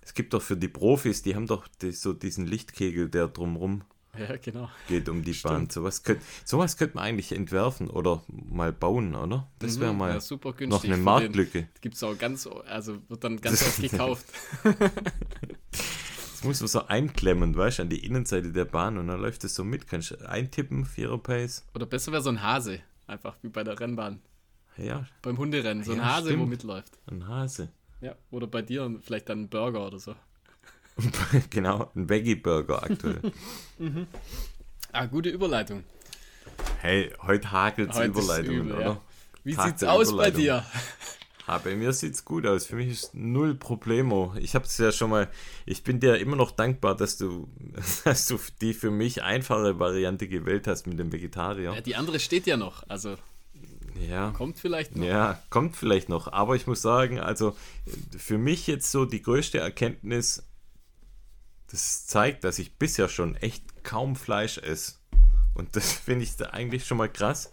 [0.00, 3.82] Es gibt doch für die Profis, die haben doch so diesen Lichtkegel, der drumrum
[4.18, 4.68] Ja, genau.
[4.88, 5.54] geht um die Stimmt.
[5.54, 5.70] Bahn.
[5.70, 9.46] Sowas könnte sowas könnte man eigentlich entwerfen oder mal bauen, oder?
[9.58, 10.68] Das wäre Mhm, mal ja, super günstig.
[10.90, 11.68] noch eine Marktlücke.
[11.80, 14.24] Gibt es auch ganz, also wird dann ganz oft gekauft.
[15.72, 19.42] Das muss man so einklemmen, weißt du, an die Innenseite der Bahn und dann läuft
[19.44, 19.88] es so mit.
[19.88, 21.66] Kannst du eintippen, Vierer-Pace?
[21.74, 24.20] Oder besser wäre so ein Hase, einfach wie bei der Rennbahn.
[24.76, 26.48] Ja, Beim Hunderennen, so ein Ja, Hase, wo stimmt.
[26.50, 26.98] mitläuft.
[27.10, 27.70] ein Hase.
[28.00, 30.14] Ja, oder bei dir vielleicht dann ein Burger oder so.
[31.50, 33.20] genau, ein Veggie-Burger aktuell.
[34.90, 35.84] Ah, gute Überleitung.
[36.80, 38.82] hey, heute hagelt es Heute Überleitungen, übel, oder?
[38.84, 39.00] ja.
[39.44, 40.64] Wie Tag sieht's aus bei dir?
[41.50, 42.66] Ah, bei mir sieht's gut aus.
[42.66, 44.34] Für mich ist null Problemo.
[44.38, 45.30] Ich habe es ja schon mal.
[45.64, 47.48] Ich bin dir immer noch dankbar, dass du,
[48.04, 51.72] dass du die für mich einfache Variante gewählt hast mit dem Vegetarier.
[51.72, 53.16] Ja, die andere steht ja noch, also
[54.10, 55.06] Ja, kommt vielleicht noch.
[55.06, 56.30] ja, kommt vielleicht noch.
[56.30, 57.56] Aber ich muss sagen, also
[58.14, 60.42] für mich jetzt so die größte Erkenntnis,
[61.70, 64.94] das zeigt, dass ich bisher schon echt kaum Fleisch esse.
[65.54, 67.52] Und das finde ich da eigentlich schon mal krass,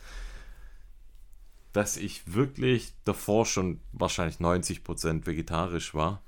[1.73, 6.21] dass ich wirklich davor schon wahrscheinlich 90% vegetarisch war.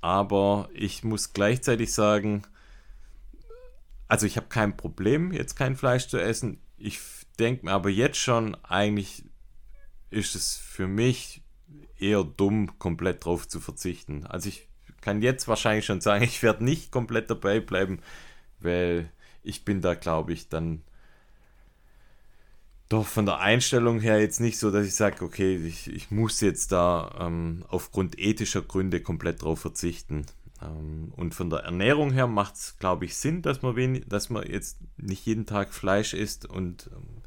[0.00, 2.42] Aber ich muss gleichzeitig sagen,
[4.08, 6.58] also ich habe kein Problem, jetzt kein Fleisch zu essen.
[6.78, 7.00] Ich
[7.38, 9.24] denke mir aber jetzt schon, eigentlich
[10.08, 11.42] ist es für mich
[11.98, 14.26] eher dumm, komplett drauf zu verzichten.
[14.26, 14.69] Also ich
[15.00, 18.00] kann jetzt wahrscheinlich schon sagen, ich werde nicht komplett dabei bleiben,
[18.60, 19.10] weil
[19.42, 20.82] ich bin da, glaube ich, dann
[22.90, 26.40] doch von der Einstellung her jetzt nicht so, dass ich sage, okay, ich, ich muss
[26.40, 30.26] jetzt da ähm, aufgrund ethischer Gründe komplett drauf verzichten.
[30.60, 34.28] Ähm, und von der Ernährung her macht es, glaube ich, Sinn, dass man, wenig, dass
[34.28, 37.19] man jetzt nicht jeden Tag Fleisch isst und ähm,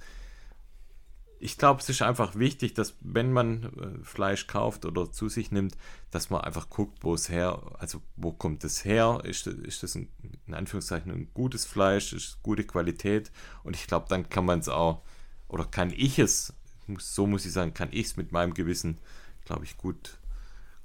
[1.44, 5.52] ich glaube, es ist einfach wichtig, dass wenn man äh, Fleisch kauft oder zu sich
[5.52, 5.76] nimmt,
[6.10, 9.22] dass man einfach guckt, wo es her, also wo kommt es her?
[9.26, 10.08] Ist, ist das ein,
[10.48, 13.30] in Anführungszeichen ein gutes Fleisch, ist es gute Qualität?
[13.64, 15.02] Und ich glaube, dann kann man es auch,
[15.50, 16.54] oder kann ich es,
[16.98, 19.00] so muss ich sagen, kann ich es mit meinem Gewissen,
[19.44, 20.20] glaube ich, gut,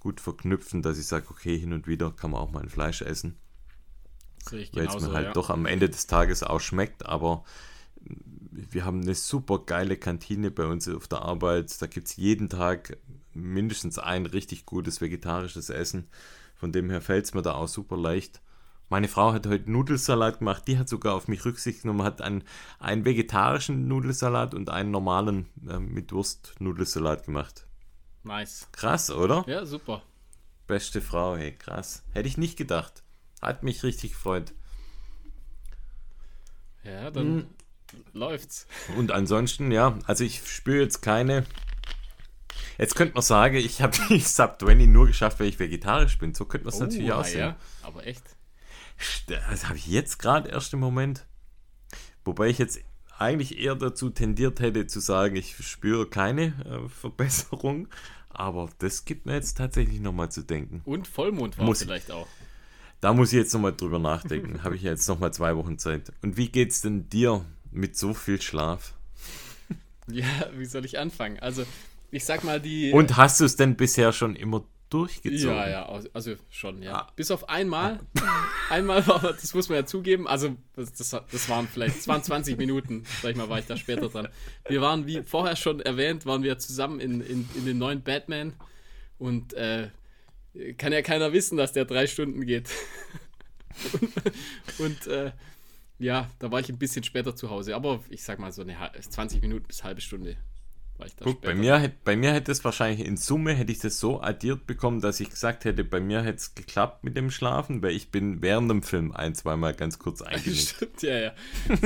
[0.01, 3.03] gut verknüpfen, dass ich sage, okay, hin und wieder kann man auch mal ein Fleisch
[3.03, 3.37] essen
[4.51, 5.33] weil es mir halt ja.
[5.33, 7.45] doch am Ende des Tages auch schmeckt, aber
[8.71, 11.81] wir haben eine super geile Kantine bei uns auf der Arbeit.
[11.81, 12.97] Da gibt es jeden Tag
[13.33, 16.09] mindestens ein richtig gutes vegetarisches Essen.
[16.55, 18.41] Von dem her fällt es mir da auch super leicht.
[18.89, 22.43] Meine Frau hat heute Nudelsalat gemacht, die hat sogar auf mich Rücksicht genommen, hat einen,
[22.79, 27.67] einen vegetarischen Nudelsalat und einen normalen äh, mit Wurst Nudelsalat gemacht.
[28.25, 28.67] Nice.
[28.73, 29.45] Krass, oder?
[29.47, 30.03] Ja, super.
[30.67, 32.03] Beste Frau, hey, krass.
[32.13, 33.03] Hätte ich nicht gedacht.
[33.43, 34.55] Hat mich richtig gefreut.
[36.83, 37.47] Ja, dann
[38.13, 38.67] läuft's.
[38.97, 41.45] Und ansonsten, ja, also ich spüre jetzt keine.
[42.79, 46.35] Jetzt könnte man sagen, ich habe die Sub 20 nur geschafft, weil ich vegetarisch bin.
[46.35, 47.41] So könnte man es natürlich auch sehen.
[47.41, 48.23] Ja, aber echt.
[49.27, 51.27] Das habe ich jetzt gerade erst im Moment.
[52.25, 52.81] Wobei ich jetzt
[53.19, 57.89] eigentlich eher dazu tendiert hätte zu sagen, ich spüre keine äh, Verbesserung.
[58.29, 60.83] Aber das gibt mir jetzt tatsächlich nochmal zu denken.
[60.85, 62.29] Und Vollmond war Muss- vielleicht auch.
[63.01, 64.63] Da muss ich jetzt nochmal drüber nachdenken.
[64.65, 66.13] habe ich jetzt nochmal zwei Wochen Zeit.
[66.23, 68.95] Und wie geht's denn dir mit so viel Schlaf?
[70.11, 70.25] Ja,
[70.57, 71.39] wie soll ich anfangen?
[71.39, 71.67] Also,
[72.11, 72.93] ich sag mal, die.
[72.93, 75.57] Und hast du es denn bisher schon immer durchgezogen?
[75.57, 76.95] Ja, ja, also schon, ja.
[76.95, 77.13] Ah.
[77.15, 78.01] Bis auf einmal.
[78.71, 82.23] einmal war, das muss man ja zugeben, also das, das, das waren vielleicht, das waren
[82.23, 84.29] 20 Minuten, sag ich mal, war ich da später dran.
[84.69, 88.55] Wir waren, wie vorher schon erwähnt, waren wir zusammen in, in, in den neuen Batman
[89.19, 89.91] und äh,
[90.79, 92.71] kann ja keiner wissen, dass der drei Stunden geht.
[94.79, 95.33] und und äh,
[95.99, 98.79] ja, da war ich ein bisschen später zu Hause, aber ich sag mal so eine
[98.79, 100.37] hal- 20 Minuten bis halbe Stunde
[100.97, 101.61] war ich da Guck, bei später.
[101.61, 105.01] mir, hätt- bei mir hätte es wahrscheinlich in Summe, hätte ich das so addiert bekommen,
[105.01, 108.43] dass ich gesagt hätte, bei mir hätte es geklappt mit dem Schlafen, weil ich bin
[108.43, 110.59] während dem Film ein, zweimal ganz kurz eingenickt.
[110.77, 111.35] Stimmt, ja, ja.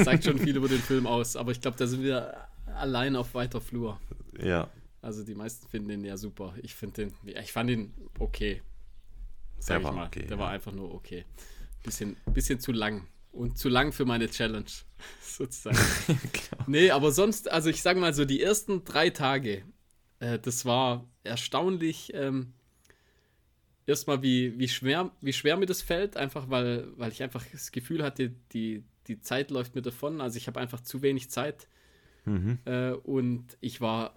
[0.02, 2.34] Sagt schon viel über den Film aus, aber ich glaube, da sind wir
[2.74, 4.00] allein auf weiter Flur.
[4.38, 4.68] ja,
[5.02, 6.54] Also die meisten finden den ja super.
[6.62, 8.62] Ich finde den, ja, ich fand ihn okay.
[9.58, 10.06] Sag Der ich mal.
[10.06, 10.38] okay, Der ja.
[10.38, 11.24] war einfach nur okay.
[11.82, 13.06] Bisschen, bisschen zu lang.
[13.32, 14.70] Und zu lang für meine Challenge,
[15.22, 15.78] sozusagen.
[16.66, 19.64] nee, aber sonst, also ich sag mal so, die ersten drei Tage,
[20.20, 22.52] äh, das war erstaunlich, ähm,
[23.86, 27.72] erstmal wie, wie, schwer, wie schwer mir das fällt, einfach weil, weil ich einfach das
[27.72, 30.20] Gefühl hatte, die, die Zeit läuft mir davon.
[30.20, 31.68] Also ich habe einfach zu wenig Zeit.
[32.24, 32.58] Mhm.
[32.64, 34.14] Äh, und ich war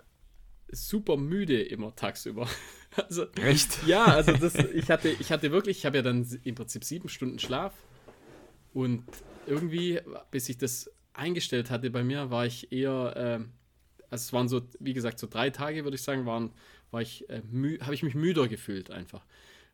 [0.69, 2.47] super müde immer tagsüber.
[3.09, 3.85] Also, echt?
[3.85, 7.09] ja, also das, ich hatte, ich hatte wirklich, ich habe ja dann im Prinzip sieben
[7.09, 7.73] Stunden Schlaf
[8.75, 9.05] und
[9.47, 13.53] irgendwie, bis ich das eingestellt hatte bei mir, war ich eher, ähm,
[14.09, 16.51] also es waren so, wie gesagt, so drei Tage, würde ich sagen, waren,
[16.91, 17.41] war ich, äh,
[17.79, 19.25] habe ich mich müder gefühlt einfach.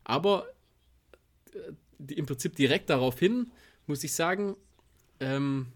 [0.04, 0.46] Aber
[1.52, 3.50] äh, die, im Prinzip direkt darauf hin,
[3.88, 4.56] muss ich sagen,
[5.18, 5.72] ähm,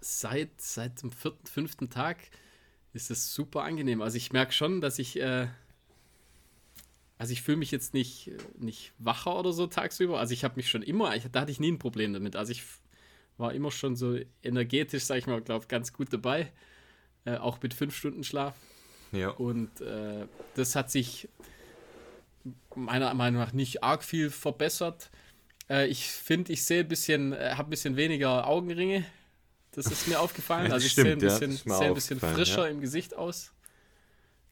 [0.00, 2.18] seit, seit dem vierten, fünften Tag
[2.92, 4.00] ist es super angenehm.
[4.00, 5.48] Also ich merke schon, dass ich, äh,
[7.18, 10.18] also ich fühle mich jetzt nicht, äh, nicht wacher oder so tagsüber.
[10.18, 12.36] Also ich habe mich schon immer, ich, da hatte ich nie ein Problem damit.
[12.36, 12.62] Also ich
[13.38, 16.52] war immer schon so energetisch, sag ich mal, glaube ganz gut dabei.
[17.24, 18.54] Äh, auch mit fünf Stunden Schlaf.
[19.12, 19.30] Ja.
[19.30, 21.28] Und äh, das hat sich
[22.74, 25.10] meiner Meinung nach nicht arg viel verbessert.
[25.68, 29.04] Äh, ich finde, ich sehe ein bisschen, äh, habe ein bisschen weniger Augenringe.
[29.72, 30.70] Das ist mir aufgefallen.
[30.72, 32.70] Also ich sehe ein ja, bisschen, mir sehe ein bisschen frischer ja.
[32.70, 33.52] im Gesicht aus.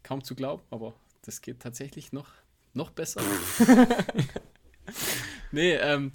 [0.03, 2.29] Kaum zu glauben, aber das geht tatsächlich noch,
[2.75, 3.23] noch besser.
[5.53, 6.13] nee, ähm,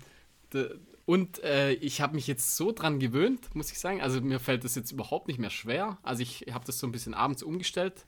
[1.06, 4.02] und äh, ich habe mich jetzt so dran gewöhnt, muss ich sagen.
[4.02, 5.98] Also mir fällt das jetzt überhaupt nicht mehr schwer.
[6.04, 8.06] Also ich habe das so ein bisschen abends umgestellt.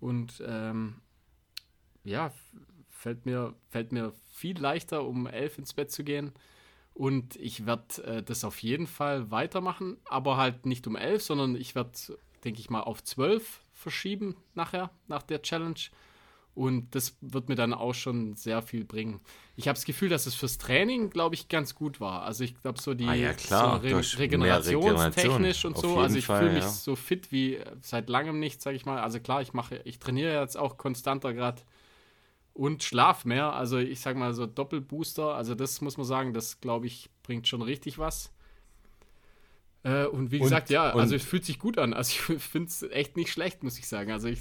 [0.00, 1.00] Und ähm,
[2.04, 2.30] ja,
[2.90, 6.32] fällt mir, fällt mir viel leichter, um elf ins Bett zu gehen.
[6.92, 11.56] Und ich werde äh, das auf jeden Fall weitermachen, aber halt nicht um elf, sondern
[11.56, 11.92] ich werde,
[12.44, 15.80] denke ich mal, auf zwölf verschieben nachher, nach der Challenge.
[16.54, 19.20] Und das wird mir dann auch schon sehr viel bringen.
[19.56, 22.22] Ich habe das Gefühl, dass es fürs Training, glaube ich, ganz gut war.
[22.22, 25.98] Also ich glaube, so die Ah ja, klar, so mehr regenerationstechnisch Regeneration, und so.
[25.98, 26.68] Also ich fühle mich ja.
[26.68, 29.00] so fit wie seit langem nicht, sage ich mal.
[29.00, 31.60] Also klar, ich mache, ich trainiere jetzt auch konstanter gerade
[32.52, 33.52] und schlaf mehr.
[33.54, 35.34] Also ich sage mal so Doppelbooster.
[35.34, 38.30] Also das muss man sagen, das glaube ich bringt schon richtig was.
[39.82, 41.92] Äh, und wie Und- gesagt, ja, und- also es fühlt sich gut an.
[41.92, 44.12] Also ich finde es echt nicht schlecht, muss ich sagen.
[44.12, 44.38] Also ich,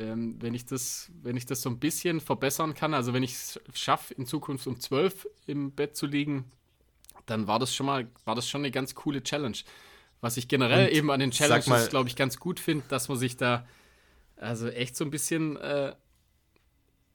[0.00, 3.32] ähm, wenn ich das, wenn ich das so ein bisschen verbessern kann, also wenn ich
[3.34, 6.44] es schaffe, in Zukunft um 12 im Bett zu liegen,
[7.26, 9.58] dann war das schon mal, war das schon eine ganz coole Challenge.
[10.20, 13.18] Was ich generell Und eben an den Challenges, glaube ich, ganz gut finde, dass man
[13.18, 13.66] sich da
[14.36, 15.94] also echt so ein bisschen äh,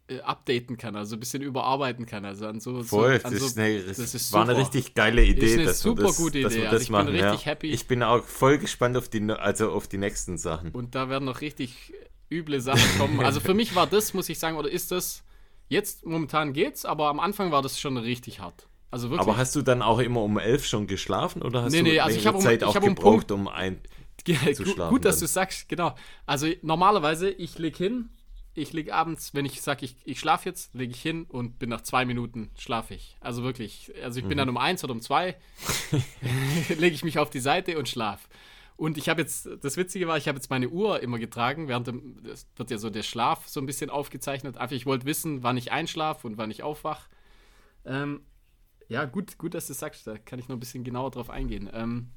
[0.07, 2.25] äh, updaten kann, also ein bisschen überarbeiten kann.
[2.25, 5.23] Also an so, Voll, so, an das, so eine, das, das war eine richtig geile
[5.23, 6.45] Idee, Ist eine dass super das, gute Idee.
[6.45, 7.07] Also das ich bin machen.
[7.09, 7.45] richtig ja.
[7.45, 7.69] happy.
[7.71, 10.71] Ich bin auch voll gespannt auf die, also auf die nächsten Sachen.
[10.71, 11.93] Und da werden noch richtig
[12.33, 13.19] üble Sachen kommen.
[13.21, 15.23] Also für mich war das, muss ich sagen, oder ist das,
[15.69, 18.67] jetzt momentan geht's, aber am Anfang war das schon richtig hart.
[18.91, 19.27] Also wirklich.
[19.27, 21.99] Aber hast du dann auch immer um elf schon geschlafen oder hast Nee, du nee,
[21.99, 23.79] also ich hab um- Zeit ich auch hab um gebraucht, um ein...
[24.27, 25.95] Ja, zu gut, schlafen gut, dass du sagst, genau.
[26.25, 28.07] Also normalerweise, ich leg hin,
[28.53, 31.69] ich leg abends, wenn ich sage, ich, ich schlafe jetzt, lege ich hin und bin
[31.69, 33.17] nach zwei Minuten schlafe ich.
[33.19, 34.39] Also wirklich, also ich bin Mhm.
[34.39, 35.35] dann um eins oder um zwei,
[36.77, 38.29] lege ich mich auf die Seite und schlaf.
[38.75, 41.87] Und ich habe jetzt, das Witzige war, ich habe jetzt meine Uhr immer getragen, während
[41.87, 44.57] dem, es wird ja so der Schlaf so ein bisschen aufgezeichnet.
[44.57, 47.07] Einfach, ich wollte wissen, wann ich einschlafe und wann ich aufwach.
[47.85, 48.21] Ähm,
[48.89, 51.69] ja, gut, gut, dass du sagst, da kann ich noch ein bisschen genauer drauf eingehen.
[51.73, 52.11] Ähm,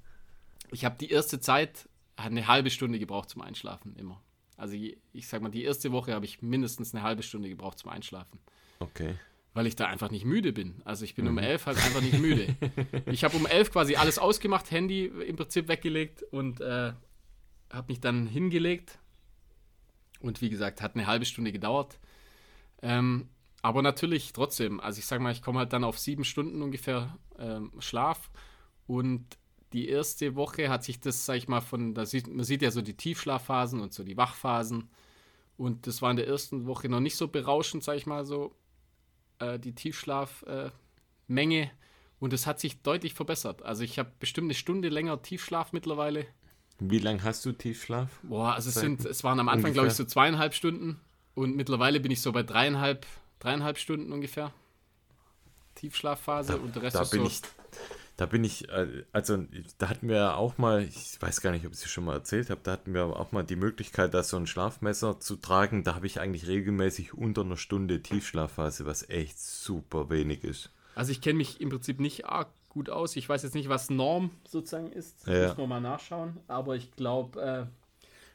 [0.70, 4.22] ich habe die erste Zeit eine halbe Stunde gebraucht zum Einschlafen, immer.
[4.56, 7.90] Also ich sag mal, die erste Woche habe ich mindestens eine halbe Stunde gebraucht zum
[7.90, 8.40] Einschlafen.
[8.78, 9.16] Okay.
[9.56, 10.82] Weil ich da einfach nicht müde bin.
[10.84, 11.30] Also ich bin mhm.
[11.30, 12.54] um elf halt einfach nicht müde.
[13.06, 16.92] ich habe um elf quasi alles ausgemacht, Handy im Prinzip weggelegt und äh,
[17.72, 18.98] habe mich dann hingelegt.
[20.20, 21.98] Und wie gesagt, hat eine halbe Stunde gedauert.
[22.82, 23.30] Ähm,
[23.62, 27.16] aber natürlich trotzdem, also ich sag mal, ich komme halt dann auf sieben Stunden ungefähr
[27.38, 28.30] ähm, Schlaf
[28.86, 29.24] und
[29.72, 32.70] die erste Woche hat sich das, sag ich mal, von, da sieht, man sieht ja
[32.70, 34.90] so die Tiefschlafphasen und so die Wachphasen.
[35.56, 38.54] Und das war in der ersten Woche noch nicht so berauschend, sag ich mal, so
[39.38, 40.72] äh, die Tiefschlafmenge.
[41.28, 41.70] Äh,
[42.18, 43.62] und es hat sich deutlich verbessert.
[43.62, 46.26] Also ich habe bestimmt eine Stunde länger Tiefschlaf mittlerweile.
[46.78, 48.10] Wie lange hast du Tiefschlaf?
[48.22, 51.00] Boah, also es, sind, es waren am Anfang, glaube ich, so zweieinhalb Stunden.
[51.34, 53.06] Und mittlerweile bin ich so bei dreieinhalb,
[53.38, 54.52] dreieinhalb Stunden ungefähr.
[55.74, 57.26] Tiefschlafphase da, und der Rest da ist bin so.
[57.26, 57.42] Ich,
[58.16, 59.44] da bin ich, äh, also
[59.78, 62.50] da hatten wir auch mal, ich weiß gar nicht, ob ich es schon mal erzählt
[62.50, 65.84] habe, da hatten wir auch mal die Möglichkeit, da so ein Schlafmesser zu tragen.
[65.84, 70.70] Da habe ich eigentlich regelmäßig unter einer Stunde Tiefschlafphase, was echt super wenig ist.
[70.94, 73.16] Also ich kenne mich im Prinzip nicht arg gut aus.
[73.16, 75.26] Ich weiß jetzt nicht, was Norm sozusagen ist.
[75.26, 75.48] Ja.
[75.48, 76.38] Muss man mal nachschauen.
[76.48, 77.66] Aber ich glaube, äh,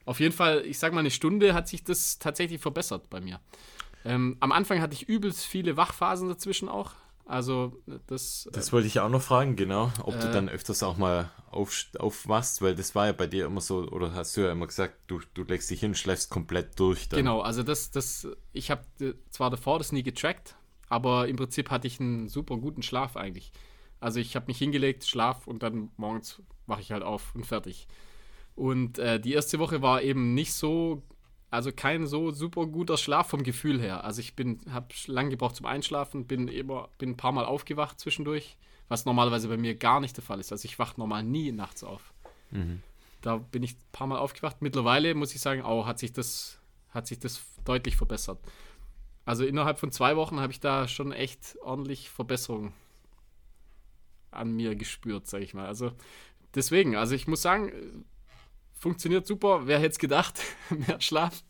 [0.05, 3.39] auf jeden Fall, ich sage mal, eine Stunde hat sich das tatsächlich verbessert bei mir.
[4.03, 6.93] Ähm, am Anfang hatte ich übelst viele Wachphasen dazwischen auch.
[7.25, 8.49] Also das.
[8.51, 9.91] Das wollte ich auch noch fragen, genau.
[10.03, 13.45] Ob äh, du dann öfters auch mal auf, aufwachst, weil das war ja bei dir
[13.45, 16.79] immer so, oder hast du ja immer gesagt, du, du legst dich hin, schläfst komplett
[16.79, 17.09] durch.
[17.09, 17.17] Dann.
[17.19, 18.83] Genau, also das, das, ich habe
[19.29, 20.55] zwar davor das nie getrackt,
[20.89, 23.51] aber im Prinzip hatte ich einen super guten Schlaf eigentlich.
[23.99, 27.87] Also ich habe mich hingelegt, schlaf und dann morgens wache ich halt auf und fertig.
[28.55, 31.03] Und äh, die erste Woche war eben nicht so
[31.51, 34.05] also kein so super guter Schlaf vom Gefühl her.
[34.05, 37.99] Also ich bin, habe lange gebraucht zum Einschlafen, bin immer, bin ein paar Mal aufgewacht
[37.99, 40.53] zwischendurch, was normalerweise bei mir gar nicht der Fall ist.
[40.53, 42.13] Also ich wache normal nie nachts auf.
[42.51, 42.81] Mhm.
[43.21, 44.61] Da bin ich ein paar Mal aufgewacht.
[44.61, 46.57] Mittlerweile muss ich sagen, auch hat sich das,
[46.89, 48.39] hat sich das deutlich verbessert.
[49.25, 52.73] Also innerhalb von zwei Wochen habe ich da schon echt ordentlich Verbesserungen
[54.31, 55.65] an mir gespürt, sage ich mal.
[55.65, 55.91] Also
[56.55, 58.05] deswegen, also ich muss sagen,
[58.81, 59.67] funktioniert super.
[59.67, 60.41] Wer hätte es gedacht?
[60.69, 61.43] Mehr Schlaf,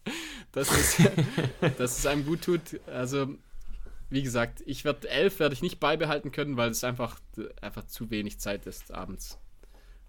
[0.51, 0.97] dass es,
[1.77, 2.81] dass es einem gut tut.
[2.87, 3.35] Also,
[4.09, 7.19] wie gesagt, ich werde elf werde ich nicht beibehalten können, weil es einfach,
[7.61, 9.39] einfach zu wenig Zeit ist abends.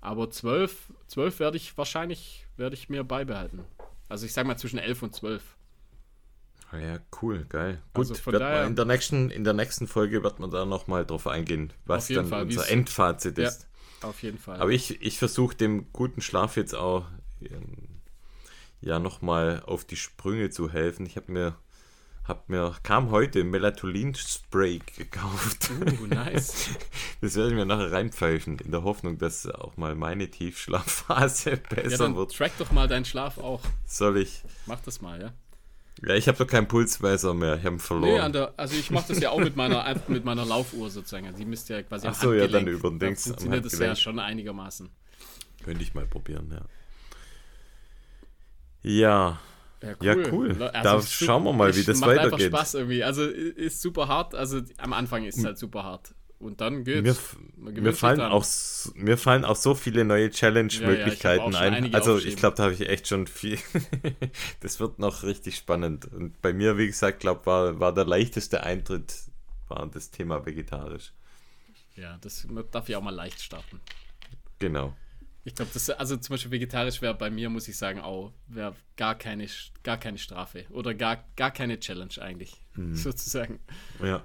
[0.00, 3.64] Aber zwölf, zwölf werde ich wahrscheinlich werde ich mir beibehalten.
[4.08, 5.56] Also ich sage mal zwischen elf und zwölf.
[6.72, 7.80] Ah ja, cool, geil.
[7.94, 11.06] Gut, also wird daher, in, der nächsten, in der nächsten Folge wird man da nochmal
[11.06, 13.68] drauf eingehen, was dann Fall, unser Endfazit ist.
[14.02, 14.60] Auf jeden Fall.
[14.60, 17.06] Aber ich, ich versuche dem guten Schlaf jetzt auch
[17.40, 18.00] ähm,
[18.80, 21.06] ja nochmal auf die Sprünge zu helfen.
[21.06, 21.56] Ich habe mir,
[22.24, 25.70] hab mir, kam heute Melatonin-Spray gekauft.
[25.70, 26.70] Uh, nice.
[27.20, 31.90] Das werde ich mir nachher reinpfeifen, in der Hoffnung, dass auch mal meine Tiefschlafphase besser
[31.90, 32.34] ja, dann wird.
[32.34, 33.60] Track doch mal deinen Schlaf auch.
[33.86, 34.42] Soll ich?
[34.66, 35.32] Mach das mal, ja.
[36.04, 37.56] Ja, ich habe doch keinen Pulsmesser mehr.
[37.56, 38.26] Ich habe ihn verloren.
[38.26, 41.26] Nee, der, also ich mache das ja auch mit meiner, mit meiner Laufuhr sozusagen.
[41.26, 43.22] Also die müsst ja quasi Ach so, ja, dann über den Dings.
[43.24, 44.90] Da funktioniert das ja schon einigermaßen.
[45.64, 46.62] Könnte ich mal probieren, ja.
[48.82, 49.38] Ja.
[49.82, 50.06] Ja, cool.
[50.24, 50.62] Ja, cool.
[50.72, 52.32] Also da schauen wir mal, wie das macht weitergeht.
[52.32, 53.02] Einfach Spaß irgendwie.
[53.04, 54.34] Also ist super hart.
[54.34, 56.14] Also am Anfang ist es halt super hart.
[56.42, 57.36] Und dann geht's.
[57.56, 58.44] Mir, mir fallen, auch,
[58.94, 61.94] mir fallen auch so viele neue Challenge-Möglichkeiten ja, ja, ein.
[61.94, 63.58] Also ich glaube, da habe ich echt schon viel.
[64.60, 66.12] das wird noch richtig spannend.
[66.12, 69.14] Und bei mir, wie gesagt, glaube war, war der leichteste Eintritt
[69.68, 71.12] war das Thema vegetarisch.
[71.94, 73.80] Ja, das darf ich auch mal leicht starten.
[74.58, 74.94] Genau.
[75.44, 78.76] Ich glaube, das also zum Beispiel vegetarisch wäre bei mir, muss ich sagen, auch wäre
[78.96, 79.46] gar keine,
[79.82, 82.94] gar keine Strafe oder gar, gar keine Challenge eigentlich, hm.
[82.94, 83.60] sozusagen.
[84.02, 84.22] Ja.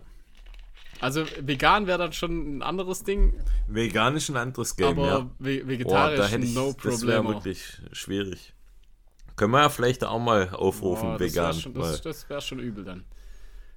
[0.99, 3.33] Also vegan wäre dann schon ein anderes Ding.
[3.67, 5.29] Vegan ist ein anderes Game, aber ja.
[5.39, 6.91] vegetarisch, oh, ich, no problem.
[6.91, 8.53] Das wäre wirklich schwierig.
[9.35, 11.53] Können wir ja vielleicht auch mal aufrufen, oh, vegan.
[11.53, 13.05] Schon, das, das wäre schon übel dann.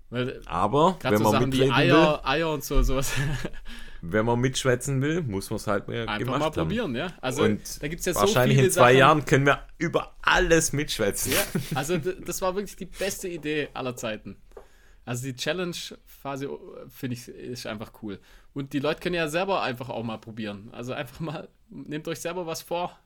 [0.09, 3.13] Weil, aber wenn so man Sachen wie Eier, Eier und so sowas.
[4.03, 6.97] wenn man mitschwätzen will, muss man es halt mal Einfach gemacht mal probieren, haben.
[6.97, 7.13] ja.
[7.21, 8.99] Also und da gibt's ja so wahrscheinlich viele in zwei Sachen.
[8.99, 11.33] Jahren können wir über alles mitschwätzen.
[11.33, 11.39] Ja,
[11.75, 14.37] also das war wirklich die beste Idee aller Zeiten.
[15.11, 18.21] Also die Challenge-Phase oh, finde ich ist einfach cool.
[18.55, 20.69] Und die Leute können ja selber einfach auch mal probieren.
[20.71, 22.97] Also einfach mal, nehmt euch selber was vor,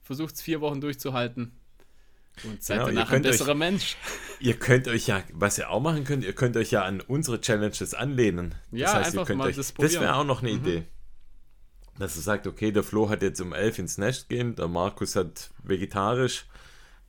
[0.00, 1.52] versucht es vier Wochen durchzuhalten.
[2.44, 3.96] Und seid genau, danach ein besserer euch, Mensch.
[4.40, 7.38] Ihr könnt euch ja, was ihr auch machen könnt, ihr könnt euch ja an unsere
[7.42, 8.54] Challenges anlehnen.
[8.70, 9.92] Ja, das heißt, einfach ihr könnt mal euch, das probieren.
[9.92, 10.56] Das wäre auch noch eine mhm.
[10.56, 10.84] Idee.
[11.98, 15.16] Dass ihr sagt, okay, der Flo hat jetzt um elf ins Nest gehen, der Markus
[15.16, 16.46] hat vegetarisch.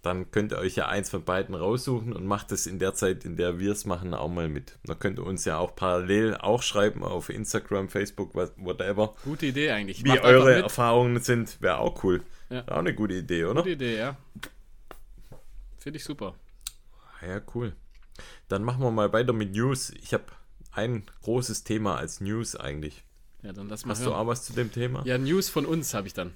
[0.04, 3.24] Dann könnt ihr euch ja eins von beiden raussuchen und macht es in der Zeit,
[3.24, 4.78] in der wir es machen, auch mal mit.
[4.84, 9.16] Da könnt ihr uns ja auch parallel auch schreiben auf Instagram, Facebook, whatever.
[9.24, 10.04] Gute Idee eigentlich.
[10.04, 12.22] Wie Macht eure Erfahrungen sind, wäre auch cool.
[12.50, 12.68] Ja.
[12.68, 13.62] Auch eine gute Idee, oder?
[13.62, 14.18] Gute Idee, ja.
[15.78, 16.36] Finde ich super.
[17.26, 17.74] Ja, cool.
[18.50, 19.92] Dann machen wir mal weiter mit News.
[20.02, 20.26] Ich habe
[20.74, 23.06] ein großes Thema als News eigentlich.
[23.42, 24.12] Ja, dann lass mal Hast hören.
[24.12, 25.02] du auch was zu dem Thema?
[25.06, 26.34] Ja, News von uns habe ich dann.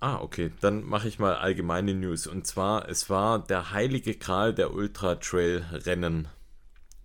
[0.00, 0.50] Ah, okay.
[0.60, 2.26] Dann mache ich mal allgemeine News.
[2.26, 6.26] Und zwar, es war der heilige Gral der Ultra Trail Rennen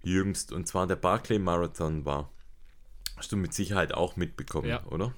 [0.01, 0.53] jüngst.
[0.53, 2.31] Und zwar der Barclay Marathon war.
[3.17, 4.83] Hast du mit Sicherheit auch mitbekommen, ja.
[4.85, 5.13] oder?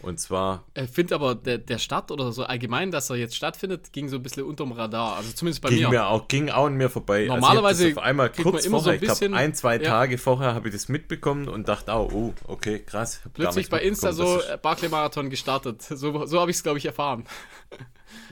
[0.00, 0.64] Und zwar.
[0.74, 4.16] Ich finde aber, der, der Start oder so allgemein, dass er jetzt stattfindet, ging so
[4.16, 5.16] ein bisschen unterm Radar.
[5.16, 5.88] Also zumindest bei ging mir.
[5.90, 7.26] mir auch, ging auch an mir vorbei.
[7.26, 7.86] Normalerweise.
[7.86, 9.82] Also auf einmal kurz vorher, so ein ich glaube, ein, zwei ja.
[9.82, 13.20] Tage vorher habe ich das mitbekommen und dachte, oh, oh okay, krass.
[13.34, 15.82] Plötzlich bei Insta so Barclay-Marathon gestartet.
[15.82, 17.24] So, so habe ich es, glaube ich, erfahren.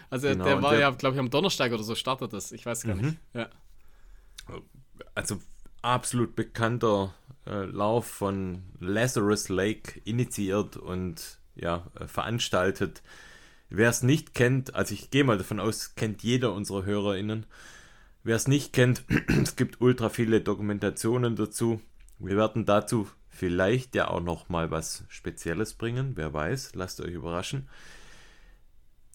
[0.08, 2.52] Also genau, der war der, ja, glaube ich, am Donnerstag oder so startet das.
[2.52, 3.06] Ich weiß gar mhm.
[3.06, 3.18] nicht.
[3.34, 3.48] Ja.
[5.16, 5.40] Also
[5.82, 7.12] absolut bekannter
[7.46, 13.02] äh, Lauf von Lazarus Lake initiiert und ja, äh, veranstaltet.
[13.68, 17.46] Wer es nicht kennt, also ich gehe mal davon aus, kennt jeder unserer HörerInnen.
[18.22, 19.04] Wer es nicht kennt,
[19.42, 21.80] es gibt ultra viele Dokumentationen dazu.
[22.18, 27.12] Wir werden dazu vielleicht ja auch noch mal was Spezielles bringen, wer weiß, lasst euch
[27.12, 27.68] überraschen.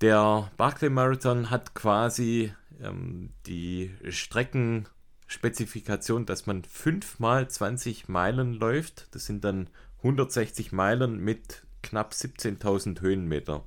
[0.01, 9.13] Der Barclay Marathon hat quasi ähm, die Streckenspezifikation, dass man 5 mal 20 Meilen läuft.
[9.13, 13.63] Das sind dann 160 Meilen mit knapp 17.000 Höhenmeter.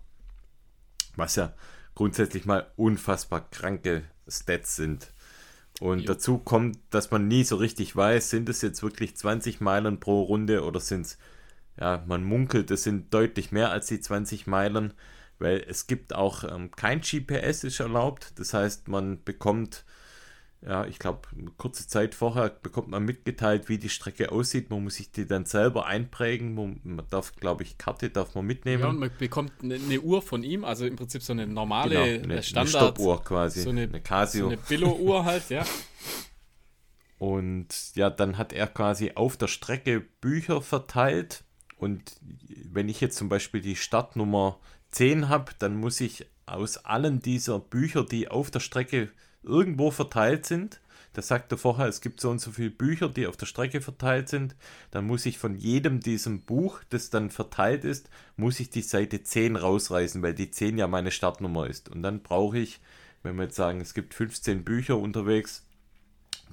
[1.16, 1.54] Was ja
[1.94, 5.12] grundsätzlich mal unfassbar kranke Stats sind.
[5.80, 6.06] Und jo.
[6.06, 10.22] dazu kommt, dass man nie so richtig weiß, sind es jetzt wirklich 20 Meilen pro
[10.22, 11.18] Runde oder sind es,
[11.78, 14.94] ja, man munkelt, es sind deutlich mehr als die 20 Meilen,
[15.38, 18.38] weil es gibt auch ähm, kein GPS ist erlaubt.
[18.38, 19.84] Das heißt, man bekommt
[20.66, 24.70] ja, ich glaube, kurze Zeit vorher bekommt man mitgeteilt, wie die Strecke aussieht.
[24.70, 26.54] Man muss sich die dann selber einprägen.
[26.54, 28.82] Man darf, glaube ich, Karte darf man mitnehmen.
[28.82, 31.94] Ja, und man bekommt eine, eine Uhr von ihm, also im Prinzip so eine normale
[31.94, 32.74] genau, eine, Standard.
[32.74, 33.60] Eine Stoppuhr quasi.
[33.60, 34.46] So eine, eine Casio.
[34.46, 35.64] So eine Billo-Uhr halt, ja.
[37.18, 41.44] Und ja, dann hat er quasi auf der Strecke Bücher verteilt.
[41.76, 42.16] Und
[42.70, 44.58] wenn ich jetzt zum Beispiel die Startnummer
[44.90, 49.10] 10 habe, dann muss ich aus allen dieser Bücher, die auf der Strecke
[49.44, 50.80] irgendwo verteilt sind.
[51.12, 54.28] Das sagte vorher, es gibt so und so viele Bücher, die auf der Strecke verteilt
[54.28, 54.56] sind.
[54.90, 59.22] Dann muss ich von jedem diesem Buch, das dann verteilt ist, muss ich die Seite
[59.22, 61.88] 10 rausreißen, weil die 10 ja meine Startnummer ist.
[61.88, 62.80] Und dann brauche ich,
[63.22, 65.64] wenn wir jetzt sagen, es gibt 15 Bücher unterwegs,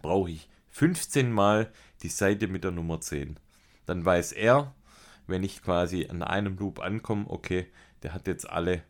[0.04, 1.72] brauche ich 15 Mal
[2.04, 3.38] die Seite mit der Nummer 10.
[3.88, 4.76] Dann weiß er,
[5.26, 7.68] wenn ich quasi an einem Loop ankomme, okay,
[8.04, 8.84] der hat jetzt alle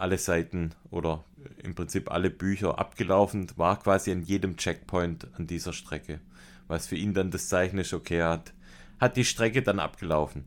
[0.00, 1.24] alle Seiten oder
[1.62, 6.20] im Prinzip alle Bücher abgelaufen, war quasi an jedem Checkpoint an dieser Strecke.
[6.66, 8.52] Was für ihn dann das Zeichen ist, okay, er hat,
[9.00, 10.44] hat die Strecke dann abgelaufen.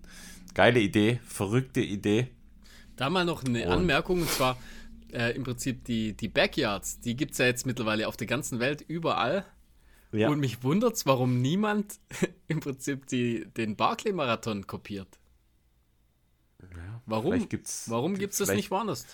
[0.54, 2.28] Geile Idee, verrückte Idee.
[2.96, 4.58] Da mal noch eine und Anmerkung, und zwar
[5.12, 8.60] äh, im Prinzip die, die Backyards, die gibt es ja jetzt mittlerweile auf der ganzen
[8.60, 9.46] Welt überall.
[10.12, 10.30] Ja.
[10.30, 12.00] Und mich wundert es, warum niemand
[12.48, 15.20] im Prinzip die, den Barclay-Marathon kopiert.
[16.62, 17.48] Ja, warum
[17.88, 19.08] warum gibt es das nicht woanders?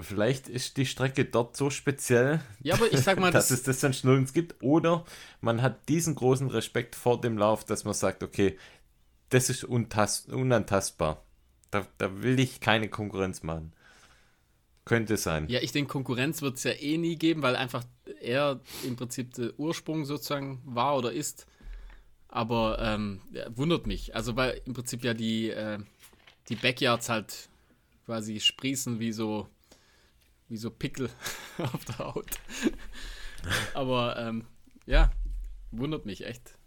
[0.00, 3.64] Vielleicht ist die Strecke dort so speziell, ja, aber ich sag mal, dass das es
[3.64, 4.60] das dann nirgends gibt.
[4.62, 5.04] Oder
[5.40, 8.58] man hat diesen großen Respekt vor dem Lauf, dass man sagt, okay,
[9.28, 11.22] das ist unantastbar.
[11.70, 13.72] Da, da will ich keine Konkurrenz machen.
[14.84, 15.48] Könnte sein.
[15.48, 17.84] Ja, ich denke, Konkurrenz wird es ja eh nie geben, weil einfach
[18.20, 21.46] er im Prinzip der Ursprung sozusagen war oder ist.
[22.28, 24.14] Aber ähm, ja, wundert mich.
[24.14, 25.78] Also, weil im Prinzip ja die, äh,
[26.48, 27.48] die Backyards halt
[28.04, 29.48] quasi sprießen wie so,
[30.48, 31.10] wie so Pickel
[31.58, 32.38] auf der Haut.
[33.74, 34.44] Aber ähm,
[34.86, 35.10] ja,
[35.70, 36.58] wundert mich echt.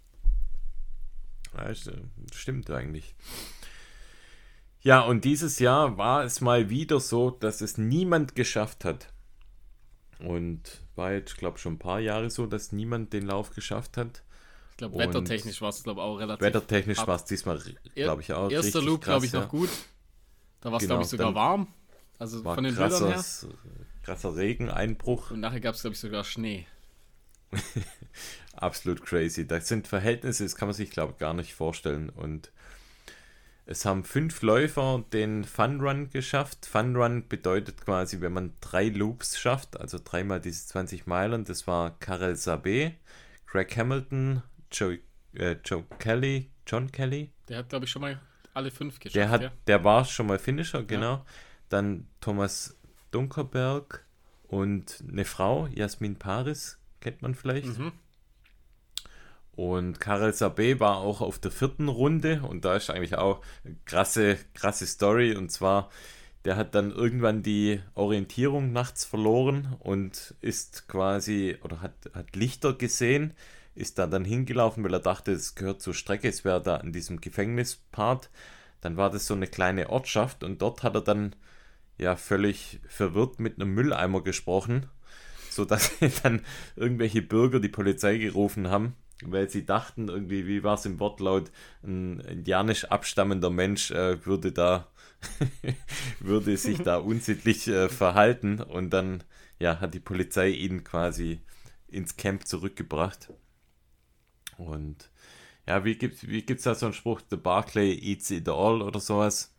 [1.55, 1.73] Ja,
[2.33, 3.15] stimmt eigentlich.
[4.81, 9.11] Ja, und dieses Jahr war es mal wieder so, dass es niemand geschafft hat.
[10.19, 10.61] Und
[10.95, 14.23] war jetzt, glaube ich, schon ein paar Jahre so, dass niemand den Lauf geschafft hat.
[14.71, 16.41] Ich glaube, wettertechnisch war es, glaube ich, auch relativ.
[16.41, 17.59] Wettertechnisch war es diesmal,
[17.95, 18.49] glaube ich, auch.
[18.49, 19.41] Erster Loop, glaube ich, ja.
[19.41, 19.69] noch gut.
[20.61, 21.67] Da war es, genau, glaube ich, sogar warm.
[22.19, 23.23] Also von den Bildern her.
[24.03, 25.31] Krasser Regeneinbruch.
[25.31, 26.65] Und nachher gab es, glaube ich, sogar Schnee.
[28.53, 29.47] Absolut crazy.
[29.47, 32.09] Das sind Verhältnisse, das kann man sich, glaube ich, gar nicht vorstellen.
[32.09, 32.51] Und
[33.65, 36.65] es haben fünf Läufer den Fun Run geschafft.
[36.65, 41.43] Fun Run bedeutet quasi, wenn man drei Loops schafft, also dreimal diese 20 Meilen.
[41.43, 42.93] Das war Karel Sabé,
[43.45, 44.41] Greg Hamilton,
[44.71, 44.99] Joe,
[45.33, 47.31] äh, Joe Kelly, John Kelly.
[47.49, 48.19] Der hat, glaube ich, schon mal
[48.57, 49.15] alle fünf geschafft.
[49.15, 49.51] Der, hat, ja.
[49.67, 51.13] der war schon mal Finisher, genau.
[51.13, 51.25] Ja.
[51.69, 52.77] Dann Thomas
[53.11, 54.05] Dunkerberg
[54.47, 57.77] und eine Frau, Jasmin Paris, kennt man vielleicht.
[57.77, 57.93] Mhm.
[59.57, 63.75] Und Karel Sabé war auch auf der vierten Runde und da ist eigentlich auch eine
[63.85, 65.35] krasse, krasse Story.
[65.35, 65.89] Und zwar,
[66.45, 72.73] der hat dann irgendwann die Orientierung nachts verloren und ist quasi oder hat, hat Lichter
[72.73, 73.33] gesehen,
[73.77, 76.91] ist da dann hingelaufen, weil er dachte, es gehört zur Strecke, es wäre da in
[76.91, 78.29] diesem Gefängnispart.
[78.81, 81.35] Dann war das so eine kleine Ortschaft und dort hat er dann
[81.97, 84.87] ja völlig verwirrt mit einem Mülleimer gesprochen,
[85.49, 85.91] sodass
[86.23, 86.41] dann
[86.75, 91.51] irgendwelche Bürger die Polizei gerufen haben weil sie dachten, irgendwie, wie war es im Wortlaut,
[91.83, 94.87] ein indianisch abstammender Mensch äh, würde da
[96.19, 99.23] würde sich da unsittlich äh, verhalten und dann
[99.59, 101.41] ja, hat die Polizei ihn quasi
[101.87, 103.33] ins Camp zurückgebracht.
[104.57, 105.09] Und
[105.65, 108.99] ja, wie gibt wie gibt's da so einen Spruch, The Barclay eats it all oder
[108.99, 109.53] sowas?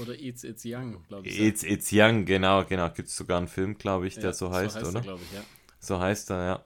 [0.00, 1.40] Oder Eats It's Young, glaube ich.
[1.40, 2.90] Eats It's Young, genau, genau.
[2.90, 5.04] Gibt es sogar einen Film, glaube ich, der ja, so heißt, so heißt oder?
[5.06, 5.44] Er, ich, ja.
[5.80, 6.64] So heißt er, ja.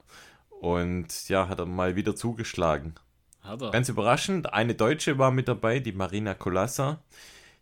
[0.49, 2.95] Und ja, hat er mal wieder zugeschlagen.
[3.41, 3.71] Hat er.
[3.71, 7.01] Ganz überraschend, eine Deutsche war mit dabei, die Marina Colassa.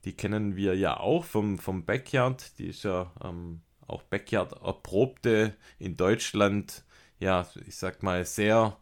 [0.05, 2.57] Die kennen wir ja auch vom, vom Backyard.
[2.59, 6.83] Die ist ja ähm, auch Backyard erprobte in Deutschland,
[7.19, 8.77] ja, ich sag mal, sehr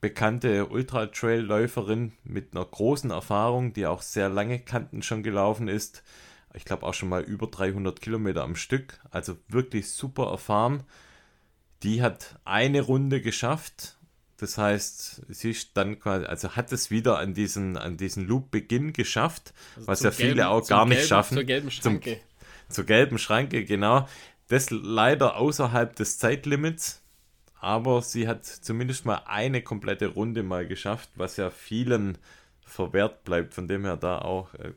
[0.00, 6.02] bekannte Ultra-Trail-Läuferin mit einer großen Erfahrung, die auch sehr lange Kanten schon gelaufen ist.
[6.54, 9.00] Ich glaube auch schon mal über 300 Kilometer am Stück.
[9.10, 10.84] Also wirklich super erfahren.
[11.82, 13.98] Die hat eine Runde geschafft.
[14.36, 18.94] Das heißt, sie ist dann quasi, also hat es wieder an diesen, an diesen Loop-Beginn
[18.94, 21.34] geschafft, also was ja viele gelben, auch gar nicht gelben, schaffen.
[21.34, 22.12] Zur gelben Schranke.
[22.12, 24.08] Zum, zur gelben Schranke, genau.
[24.48, 27.02] Das leider außerhalb des Zeitlimits,
[27.60, 32.18] aber sie hat zumindest mal eine komplette Runde mal geschafft, was ja vielen
[32.64, 33.54] verwehrt bleibt.
[33.54, 34.72] Von dem her da auch äh,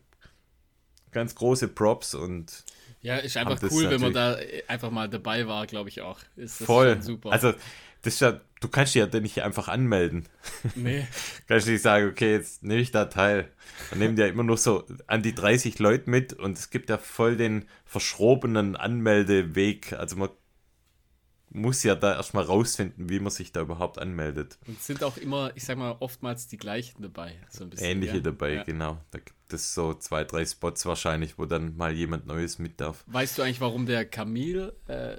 [1.11, 2.65] ganz große Props und
[3.01, 6.19] ja, ist einfach cool, wenn man da einfach mal dabei war, glaube ich auch.
[6.37, 7.01] Ist das voll.
[7.01, 7.33] super.
[7.33, 7.53] Also,
[8.01, 10.25] das ist ja, du kannst dich ja nicht einfach anmelden.
[10.75, 11.05] Nee.
[11.47, 13.49] kannst nicht sagen, okay, jetzt nehme ich da teil.
[13.89, 16.89] Dann nehmen die ja immer nur so an die 30 Leute mit und es gibt
[16.89, 19.91] ja voll den verschrobenen Anmeldeweg.
[19.93, 20.29] Also man
[21.53, 24.57] muss ja da erstmal rausfinden, wie man sich da überhaupt anmeldet.
[24.67, 27.35] Und sind auch immer, ich sag mal, oftmals die gleichen dabei.
[27.49, 28.21] So bisschen, Ähnliche ja?
[28.21, 28.63] dabei, ja.
[28.63, 28.97] genau.
[29.11, 33.03] Da gibt es so zwei, drei Spots wahrscheinlich, wo dann mal jemand Neues mit darf.
[33.07, 35.17] Weißt du eigentlich, warum der Kamil äh,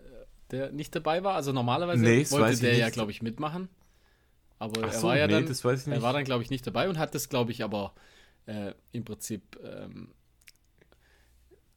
[0.51, 1.35] der nicht dabei war?
[1.37, 3.69] Also normalerweise nee, wollte der ja, glaube ich, mitmachen.
[4.59, 6.89] Aber Ach er so, war ja nee, dann, er war dann, glaube ich, nicht dabei
[6.89, 7.95] und hat das, glaube ich, aber
[8.47, 10.09] äh, im Prinzip ähm,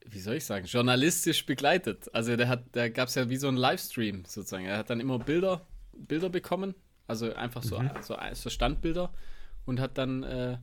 [0.10, 2.14] wie soll ich sagen, journalistisch begleitet.
[2.14, 4.66] Also der hat, da gab es ja wie so einen Livestream sozusagen.
[4.66, 6.76] Er hat dann immer Bilder, Bilder bekommen,
[7.08, 7.92] also einfach so, mhm.
[8.02, 9.14] so, so, Standbilder
[9.66, 10.58] und hat dann äh,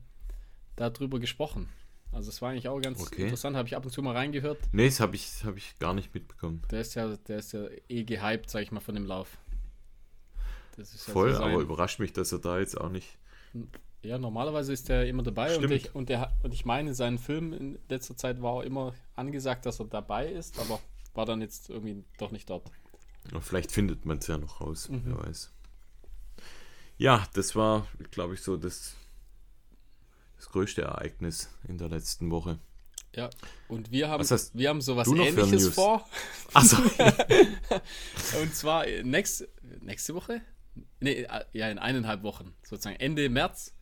[0.77, 1.69] darüber gesprochen.
[2.13, 3.23] Also es war eigentlich auch ganz okay.
[3.23, 4.59] interessant, habe ich ab und zu mal reingehört.
[4.73, 6.63] Nee, das habe ich, hab ich gar nicht mitbekommen.
[6.71, 9.37] Der ist ja, der ist ja eh gehypt, sag ich mal, von dem Lauf.
[10.97, 13.19] Voll, so aber überrascht mich, dass er da jetzt auch nicht
[14.05, 17.53] ja, normalerweise ist er immer dabei und ich, und, der, und ich meine, sein Film
[17.53, 20.81] in letzter Zeit war auch immer angesagt, dass er dabei ist, aber
[21.15, 22.71] war dann jetzt irgendwie doch nicht dort.
[23.33, 25.03] Ja, vielleicht findet man es ja noch raus, mhm.
[25.05, 25.53] wer weiß.
[26.99, 28.95] Ja, das war, glaube ich, so das,
[30.37, 32.59] das größte Ereignis in der letzten Woche.
[33.17, 33.31] Ja,
[33.69, 36.07] und wir haben, wir haben sowas ähnliches vor.
[36.53, 36.77] Achso.
[38.43, 39.49] und zwar nächst,
[39.81, 40.43] nächste Woche?
[41.01, 43.74] Nee, äh, ja, in eineinhalb Wochen, sozusagen Ende März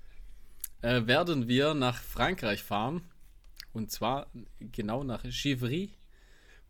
[0.82, 3.02] äh, werden wir nach Frankreich fahren.
[3.72, 4.26] Und zwar
[4.60, 5.90] genau nach Givry.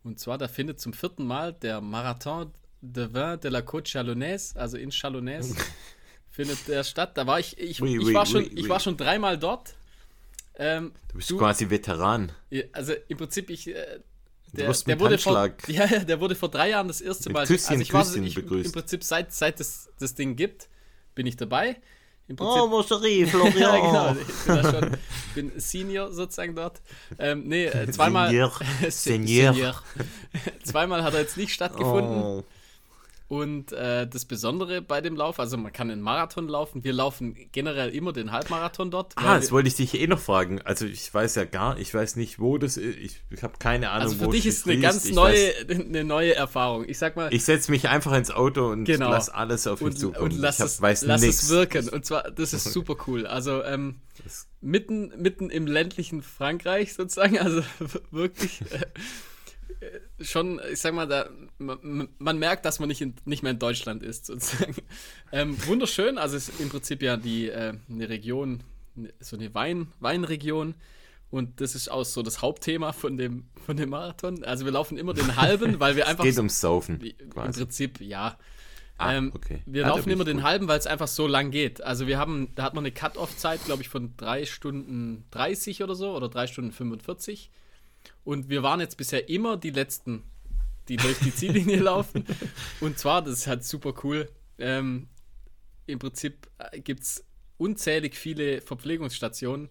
[0.03, 2.51] Und zwar, da findet zum vierten Mal der Marathon
[2.81, 5.55] de Vin de la Côte Chalonnaise, also in Chalonnaise,
[6.29, 7.17] findet der statt.
[7.17, 9.75] Da war ich, ich, oui, ich, oui, war, schon, oui, ich war schon dreimal dort.
[10.55, 12.31] Ähm, du bist du, quasi Veteran.
[12.73, 13.67] Also im Prinzip, ich.
[13.67, 13.99] Äh,
[14.51, 17.47] der, der wurde vor, ja, der wurde vor drei Jahren das erste Mal.
[17.47, 20.69] Küsschen, also ich war, ich, Im Prinzip, seit, seit es das Ding gibt,
[21.15, 21.77] bin ich dabei.
[22.27, 23.57] Im Prinzip, oh, Moscherie, Florian.
[23.57, 24.15] ja, genau.
[24.15, 24.97] Ich bin, schon,
[25.35, 26.81] bin Senior sozusagen dort.
[27.19, 28.29] Ähm, nee, äh, zweimal.
[28.29, 28.51] Senior.
[28.89, 29.53] Senior.
[29.53, 29.83] Senior.
[30.63, 32.21] zweimal hat er jetzt nicht stattgefunden.
[32.21, 32.43] Oh.
[33.27, 36.83] Und äh, das Besondere bei dem Lauf, also man kann einen Marathon laufen.
[36.83, 39.13] Wir laufen generell immer den Halbmarathon dort.
[39.15, 40.61] Ah, das wollte ich dich eh noch fragen.
[40.61, 42.97] Also ich weiß ja gar, ich weiß nicht, wo das ist.
[42.97, 46.35] Ich, ich habe keine Ahnung, also für dich ist eine ganz neue, weiß, eine neue
[46.35, 46.87] Erfahrung.
[46.87, 47.33] Ich sag mal.
[47.33, 49.09] Ich setze mich einfach ins Auto und genau.
[49.09, 50.31] lass alles auf mich zukommen.
[50.31, 51.89] Und lass, hab, es, weiß lass es wirken.
[51.89, 53.25] Und zwar, das ist super cool.
[53.25, 54.01] Also ähm,
[54.61, 57.39] mitten, mitten im ländlichen Frankreich sozusagen.
[57.39, 57.63] Also
[58.11, 58.59] wirklich.
[59.79, 63.51] Äh, schon, ich sag mal, da, man, man merkt, dass man nicht, in, nicht mehr
[63.51, 64.75] in Deutschland ist, sozusagen.
[65.31, 68.63] Ähm, wunderschön, also es ist im Prinzip ja die, äh, eine Region,
[69.19, 70.75] so eine Wein, Weinregion.
[71.29, 74.43] Und das ist auch so das Hauptthema von dem, von dem Marathon.
[74.43, 76.23] Also wir laufen immer den halben, weil wir einfach.
[76.23, 76.99] es geht ums Saufen.
[77.31, 77.47] Quasi.
[77.47, 78.37] Im Prinzip, ja.
[78.97, 79.63] Ah, ähm, okay.
[79.65, 81.81] Wir ja, laufen immer den halben, weil es einfach so lang geht.
[81.81, 85.95] Also wir haben, da hat man eine Cut-Off-Zeit, glaube ich, von 3 Stunden 30 oder
[85.95, 87.49] so oder 3 Stunden 45.
[88.23, 90.23] Und wir waren jetzt bisher immer die Letzten,
[90.87, 92.25] die durch die Ziellinie laufen.
[92.79, 94.29] Und zwar, das ist halt super cool.
[94.57, 95.07] Ähm,
[95.85, 97.25] Im Prinzip äh, gibt es
[97.57, 99.69] unzählig viele Verpflegungsstationen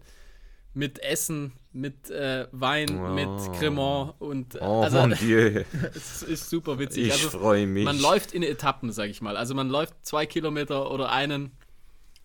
[0.73, 3.13] mit Essen, mit äh, Wein, oh.
[3.13, 4.97] mit Cremant und oh, also
[5.95, 7.07] es ist super witzig.
[7.07, 7.85] Ich also, freue mich.
[7.85, 9.37] Man läuft in Etappen, sag ich mal.
[9.37, 11.51] Also man läuft zwei Kilometer oder einen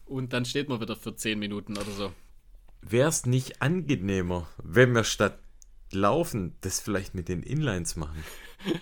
[0.07, 2.13] und dann steht man wieder für zehn Minuten oder so.
[2.81, 5.39] Wäre es nicht angenehmer, wenn wir statt
[5.93, 8.23] Laufen das vielleicht mit den Inlines machen?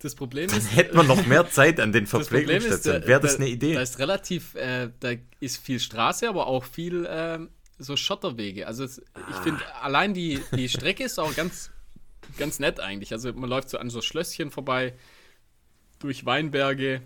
[0.00, 0.76] Das Problem Dann ist.
[0.76, 3.06] hätten wir noch mehr Zeit an den Verpflegungsstationen.
[3.06, 3.72] Wäre das eine Idee?
[3.72, 7.38] Da ist relativ, äh, da ist viel Straße, aber auch viel äh,
[7.78, 8.66] so Schotterwege.
[8.66, 11.70] Also es, ich finde, allein die, die Strecke ist auch ganz,
[12.36, 13.12] ganz nett eigentlich.
[13.12, 14.92] Also man läuft so an so Schlösschen vorbei,
[16.00, 17.00] durch Weinberge.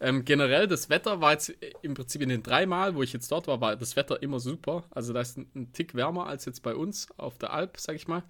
[0.00, 3.30] Ähm, generell, das Wetter war jetzt im Prinzip in den drei Mal, wo ich jetzt
[3.30, 4.84] dort war, war das Wetter immer super.
[4.90, 7.96] Also da ist ein, ein Tick wärmer als jetzt bei uns auf der Alp, sag
[7.96, 8.24] ich mal.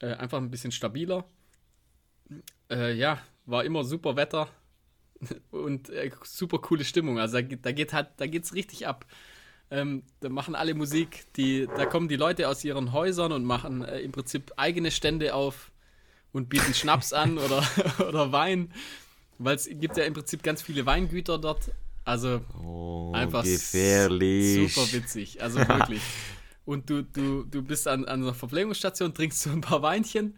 [0.00, 1.24] Äh, einfach ein bisschen stabiler.
[2.70, 4.48] Äh, ja, war immer super Wetter
[5.50, 7.18] und äh, super coole Stimmung.
[7.18, 9.06] Also da, da geht halt, da geht's richtig ab.
[9.70, 13.82] Ähm, da machen alle Musik, die, da kommen die Leute aus ihren Häusern und machen
[13.82, 15.72] äh, im Prinzip eigene Stände auf
[16.32, 17.64] und bieten Schnaps an oder,
[18.08, 18.72] oder Wein.
[19.38, 21.72] Weil es gibt ja im Prinzip ganz viele Weingüter dort.
[22.04, 24.74] Also oh, einfach gefährlich.
[24.74, 25.42] super witzig.
[25.42, 26.02] Also wirklich.
[26.64, 30.36] Und du, du, du bist an, an einer Verpflegungsstation, trinkst so ein paar Weinchen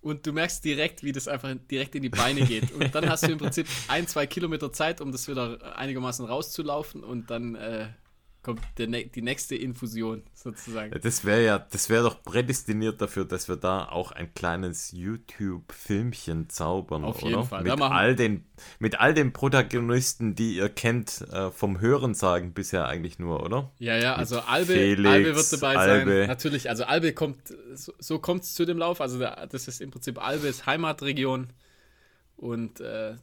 [0.00, 2.72] und du merkst direkt, wie das einfach direkt in die Beine geht.
[2.72, 7.02] Und dann hast du im Prinzip ein, zwei Kilometer Zeit, um das wieder einigermaßen rauszulaufen
[7.02, 7.88] und dann äh,
[8.46, 10.94] kommt der, die nächste Infusion sozusagen.
[11.02, 16.48] Das wäre ja, das wäre doch prädestiniert dafür, dass wir da auch ein kleines YouTube-Filmchen
[16.48, 17.30] zaubern, Auf oder?
[17.30, 17.64] jeden Fall.
[17.64, 18.44] Mit all, den,
[18.78, 23.72] mit all den Protagonisten, die ihr kennt, äh, vom Hörensagen bisher eigentlich nur, oder?
[23.80, 26.18] Ja, ja, mit also Albe, Felix, Albe wird dabei Albe.
[26.20, 26.28] sein.
[26.28, 29.00] Natürlich, also Albe kommt, so, so kommt es zu dem Lauf.
[29.00, 31.48] Also das ist im Prinzip Albes Heimatregion
[32.36, 33.16] und äh,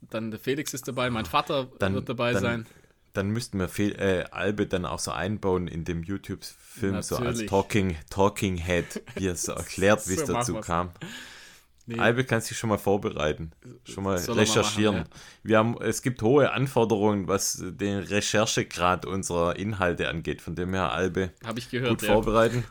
[0.00, 2.66] dann der Felix ist dabei, mein Vater dann, wird dabei dann, sein
[3.14, 7.46] dann müssten wir Fe äh, Albe dann auch so einbauen in dem YouTube-Film, so als.
[7.46, 10.90] Talking, Talking Head, wie er so erklärt, wie es So dazu kam.
[11.86, 11.98] Nee.
[11.98, 13.52] Albe kannst dich schon mal vorbereiten,
[13.84, 14.96] schon mal Soll er mal recherchieren.
[14.96, 15.10] machen,
[15.42, 20.40] Wir haben, es gibt hohe Anforderungen, was den Recherchegrad unserer Inhalte angeht.
[20.40, 21.90] Von dem her, Albe, ich gehört.
[21.90, 22.14] gut ja.
[22.14, 22.64] vorbereiten.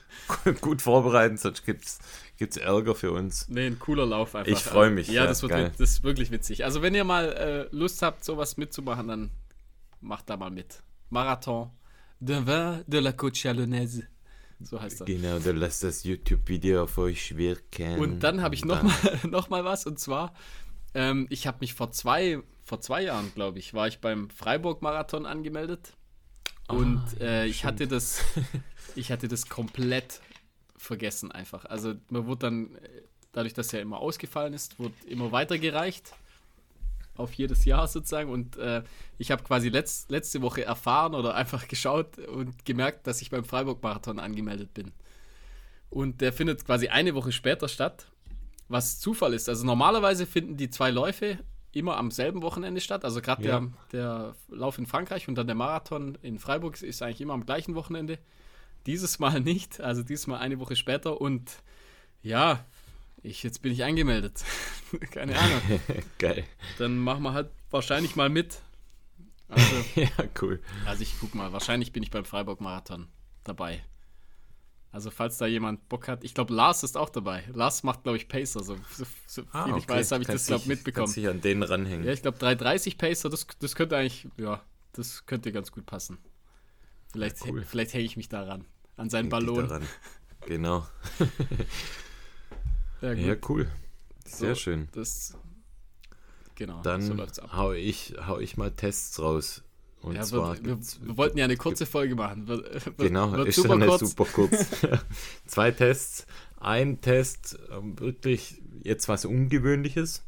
[0.60, 1.98] gut vorbereiten, sonst gibt's
[2.38, 3.48] gibt's Ärger für uns.
[3.48, 4.50] Nee, ein cooler Lauf einfach.
[4.50, 6.64] Ich freu mich, Ja, ja, das, wird, das ist wirklich witzig.
[6.64, 9.30] Also, wenn ihr mal äh, Lust habt, sowas mitzumachen, dann
[10.02, 10.82] macht da mal mit.
[11.10, 11.70] Marathon
[12.20, 14.06] de vin de la Côte Chalonnaise.
[14.60, 15.06] So heißt das.
[15.06, 17.98] Genau, dann lasst das YouTube-Video auf euch wirken.
[17.98, 19.86] Und dann habe ich noch Dann- mal, noch mal was.
[19.86, 20.34] Und zwar,
[20.94, 25.26] ähm, ich habe mich vor zwei, vor zwei Jahren, glaube ich, war ich beim Freiburg-Marathon
[25.26, 25.94] angemeldet.
[26.68, 28.22] Und Ah, äh, ich hatte das,
[28.94, 30.20] ich hatte das komplett
[30.76, 31.64] vergessen einfach.
[31.64, 36.12] Also mir wurde dann, äh, dadurch, dass er immer ausgefallen ist, wurde immer weitergereicht
[37.22, 38.30] auf jedes Jahr sozusagen.
[38.30, 38.82] Und äh,
[39.18, 43.44] ich habe quasi letzt, letzte Woche erfahren oder einfach geschaut und gemerkt, dass ich beim
[43.44, 44.92] Freiburg-Marathon angemeldet bin.
[45.90, 48.06] Und der findet quasi eine Woche später statt,
[48.68, 49.48] was Zufall ist.
[49.48, 51.38] Also normalerweise finden die zwei Läufe
[51.72, 53.04] immer am selben Wochenende statt.
[53.04, 53.60] Also gerade Ja.
[53.60, 57.46] der, der Lauf in Frankreich und dann der Marathon in Freiburg ist eigentlich immer am
[57.46, 58.18] gleichen Wochenende.
[58.86, 61.20] Dieses Mal nicht, also dieses Mal eine Woche später.
[61.20, 61.50] Und
[62.22, 62.64] ja,
[63.22, 64.42] ich, jetzt bin ich angemeldet.
[65.10, 65.60] Keine Ahnung.
[66.18, 66.44] Geil.
[66.78, 68.60] Dann machen wir halt wahrscheinlich mal mit.
[69.48, 70.08] Also, Ja,
[70.40, 70.60] cool.
[70.86, 73.08] also ich guck mal, wahrscheinlich bin ich beim Freiburg-Marathon
[73.44, 73.84] dabei.
[74.90, 77.44] Also falls da jemand Bock hat, ich glaube Lars ist auch dabei.
[77.54, 80.60] Lars macht, glaube ich, Pacer, so, so, so viel ich weiß, habe ich das, glaube
[80.60, 81.06] dich- mitbekommen.
[81.06, 82.04] Kannst dich an den ranhängen.
[82.04, 84.60] Ja, ich glaube 330 Pacer, das, das könnte eigentlich, ja,
[84.92, 86.18] das könnte ganz gut passen.
[87.10, 87.62] Vielleicht, Ja, cool.
[87.66, 88.66] vielleicht hänge ich mich daran,
[88.98, 89.82] an seinen Häng Ballon.
[90.46, 90.86] Genau.
[93.02, 93.12] Ja.
[93.12, 93.68] Ja, cool.
[94.24, 94.88] Sehr So, schön.
[94.92, 95.34] Das,
[96.54, 97.50] genau, so Dann läuft's ab.
[97.54, 99.62] hau ich, hau ich mal Tests raus.
[100.00, 102.48] Und Ja, zwar wir, wir, wir wollten ja eine kurze Folge machen.
[102.48, 104.00] Wird, Genau, wird ist super kurz.
[104.00, 104.66] super kurz.
[105.46, 106.26] Zwei Tests.
[106.58, 110.24] Ein Test, ähm, wirklich jetzt was Ungewöhnliches.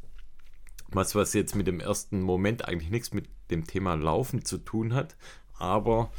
[0.89, 4.93] Was, was jetzt mit dem ersten Moment eigentlich nichts mit dem Thema Laufen zu tun
[4.93, 5.15] hat,
[5.57, 6.11] aber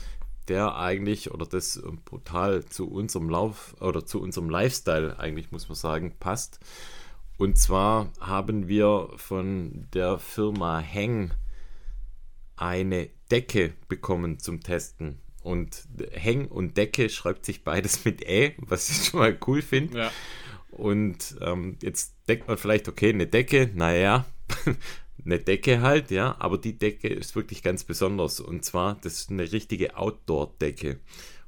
[0.48, 5.68] der eigentlich oder das ähm, brutal zu unserem Lauf oder zu unserem Lifestyle eigentlich, muss
[5.68, 6.60] man sagen, passt.
[7.38, 11.32] Und zwar haben wir von der Firma Heng
[12.56, 15.20] eine Decke bekommen zum Testen.
[15.42, 19.98] Und Häng und Decke schreibt sich beides mit Ä, was ich schon mal cool finde.
[19.98, 20.12] Ja.
[20.70, 24.26] Und ähm, jetzt denkt man vielleicht, okay, eine Decke, naja,
[25.24, 28.40] eine Decke halt, ja, aber die Decke ist wirklich ganz besonders.
[28.40, 31.00] Und zwar, das ist eine richtige Outdoor-Decke.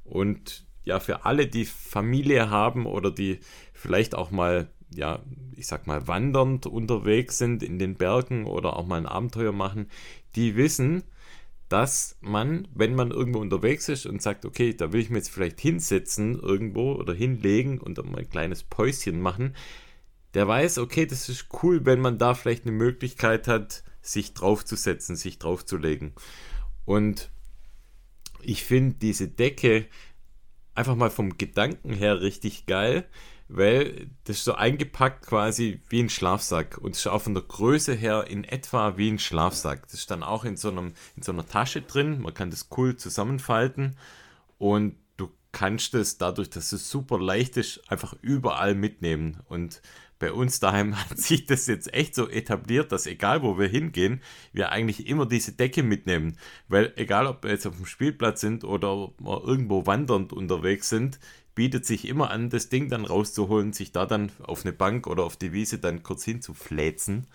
[0.03, 3.39] Und ja, für alle, die Familie haben oder die
[3.73, 5.19] vielleicht auch mal, ja,
[5.55, 9.87] ich sag mal, wandernd unterwegs sind in den Bergen oder auch mal ein Abenteuer machen,
[10.35, 11.03] die wissen,
[11.69, 15.29] dass man, wenn man irgendwo unterwegs ist und sagt, okay, da will ich mir jetzt
[15.29, 19.53] vielleicht hinsetzen irgendwo oder hinlegen und ein kleines Päuschen machen,
[20.33, 25.15] der weiß, okay, das ist cool, wenn man da vielleicht eine Möglichkeit hat, sich draufzusetzen,
[25.15, 26.13] sich draufzulegen.
[26.85, 27.29] Und
[28.41, 29.87] ich finde diese Decke
[30.75, 33.05] einfach mal vom Gedanken her richtig geil,
[33.49, 37.93] weil das ist so eingepackt quasi wie ein Schlafsack und ist auch von der Größe
[37.93, 39.83] her in etwa wie ein Schlafsack.
[39.83, 42.69] Das ist dann auch in so, einem, in so einer Tasche drin, man kann das
[42.77, 43.97] cool zusammenfalten
[44.59, 49.81] und du kannst es dadurch, dass es super leicht ist, einfach überall mitnehmen und
[50.19, 54.21] bei uns daheim hat sich das jetzt echt so etabliert, dass egal wo wir hingehen,
[54.53, 56.37] wir eigentlich immer diese Decke mitnehmen.
[56.67, 61.19] Weil egal ob wir jetzt auf dem Spielplatz sind oder irgendwo wandernd unterwegs sind,
[61.55, 65.23] bietet sich immer an, das Ding dann rauszuholen, sich da dann auf eine Bank oder
[65.23, 67.27] auf die Wiese dann kurz hinzufläzen,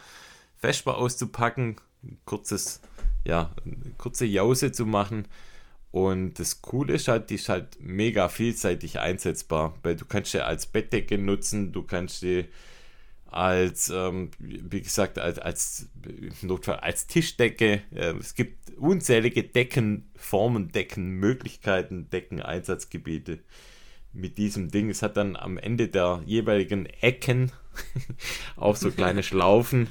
[0.56, 1.76] Vesper auszupacken,
[2.24, 2.80] kurzes,
[3.26, 3.50] ja,
[3.98, 5.26] kurze Jause zu machen.
[5.90, 10.44] Und das Coole ist halt, die ist halt mega vielseitig einsetzbar, weil du kannst sie
[10.44, 12.46] als Bettdecke nutzen, du kannst sie
[13.34, 15.88] als, ähm, wie gesagt, als, als
[16.42, 17.82] Notfall, als Tischdecke.
[17.92, 23.40] Äh, es gibt unzählige Deckenformen, Deckenmöglichkeiten, Deckeneinsatzgebiete
[24.12, 24.88] mit diesem Ding.
[24.88, 27.50] Es hat dann am Ende der jeweiligen Ecken
[28.56, 29.88] auch so kleine Schlaufen.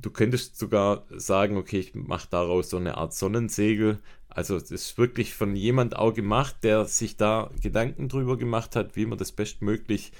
[0.00, 3.98] Du könntest sogar sagen, okay, ich mache daraus so eine Art Sonnensegel.
[4.30, 8.96] Also es ist wirklich von jemand auch gemacht, der sich da Gedanken drüber gemacht hat,
[8.96, 10.12] wie man das bestmöglich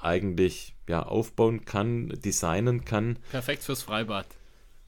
[0.00, 3.18] eigentlich ja, aufbauen kann, designen kann.
[3.30, 4.26] Perfekt fürs Freibad.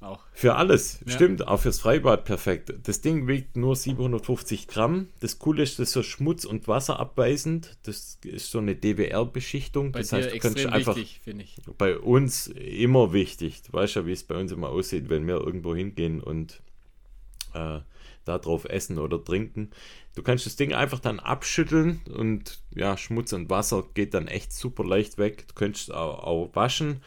[0.00, 0.20] Auch.
[0.32, 1.12] Für alles, ja.
[1.12, 2.72] stimmt, auch fürs Freibad perfekt.
[2.84, 5.08] Das Ding wiegt nur 750 Gramm.
[5.18, 7.76] Das Coole ist, das ist so schmutz- und wasserabweisend.
[7.82, 9.90] Das ist so eine DWR-Beschichtung.
[9.90, 11.56] Das heißt, du kannst einfach wichtig, ich.
[11.78, 13.62] Bei uns immer wichtig.
[13.62, 16.62] Du weißt ja, wie es bei uns immer aussieht, wenn wir irgendwo hingehen und
[17.54, 17.80] äh,
[18.28, 19.70] da drauf essen oder trinken.
[20.14, 24.52] Du kannst das Ding einfach dann abschütteln und ja, Schmutz und Wasser geht dann echt
[24.52, 25.46] super leicht weg.
[25.48, 27.02] Du könntest auch, auch waschen.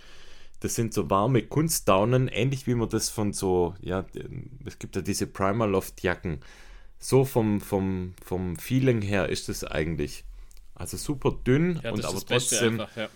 [0.61, 4.05] Das sind so warme Kunstdaunen, ähnlich wie man das von so, ja,
[4.65, 6.39] es gibt ja diese Primaloft-Jacken.
[6.99, 10.24] So vom, vom, vom Feeling her ist es eigentlich.
[10.76, 12.80] Also super dünn ja, und aber trotzdem.
[12.80, 13.09] Einfach, ja.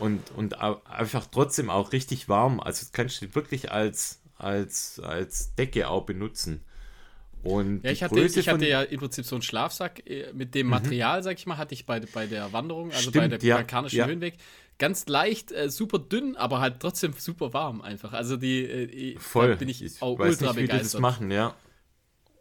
[0.00, 2.60] Und, und einfach trotzdem auch richtig warm.
[2.60, 6.60] Also kannst du wirklich als, als, als Decke auch benutzen.
[7.44, 10.66] Und ja, ich hatte, ich hatte ja im Prinzip so einen Schlafsack äh, mit dem
[10.66, 10.70] mhm.
[10.70, 11.24] Material, mhm.
[11.24, 13.98] sag ich mal, hatte ich bei, bei der Wanderung, also Stimmt, bei der ja, balkanischen
[13.98, 14.06] ja.
[14.06, 14.34] Höhenweg.
[14.78, 18.12] Ganz leicht, äh, super dünn, aber halt trotzdem super warm einfach.
[18.12, 19.56] Also die äh, Voll.
[19.56, 20.92] bin ich, ich auch weiß ultra nicht, wie begeistert.
[20.92, 21.54] Die das machen, ja.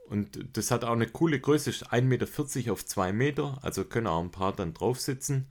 [0.07, 4.21] Und das hat auch eine coole Größe, 1,40 Meter auf 2 Meter, also können auch
[4.21, 5.47] ein paar dann drauf sitzen.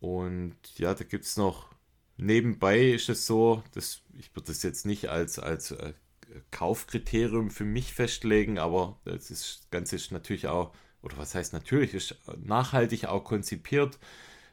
[0.00, 1.66] Und ja, da gibt es noch,
[2.16, 5.92] nebenbei ist es so, dass ich würde das jetzt nicht als, als äh,
[6.50, 10.72] Kaufkriterium für mich festlegen, aber das, ist, das Ganze ist natürlich auch,
[11.02, 13.98] oder was heißt natürlich, ist nachhaltig auch konzipiert.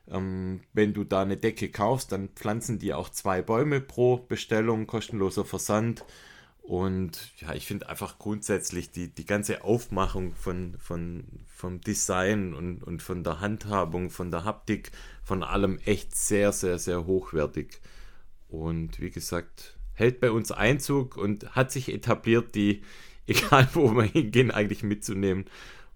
[0.08, 4.88] Ähm, wenn du da eine Decke kaufst, dann pflanzen die auch zwei Bäume pro Bestellung,
[4.88, 6.04] kostenloser Versand.
[6.62, 12.84] Und ja, ich finde einfach grundsätzlich die, die ganze Aufmachung von, von, vom Design und,
[12.84, 14.92] und von der Handhabung, von der Haptik,
[15.24, 17.82] von allem echt sehr, sehr, sehr hochwertig.
[18.50, 22.82] Und wie gesagt, hält bei uns Einzug und hat sich etabliert, die,
[23.28, 25.45] egal wo wir hingehen, eigentlich mitzunehmen.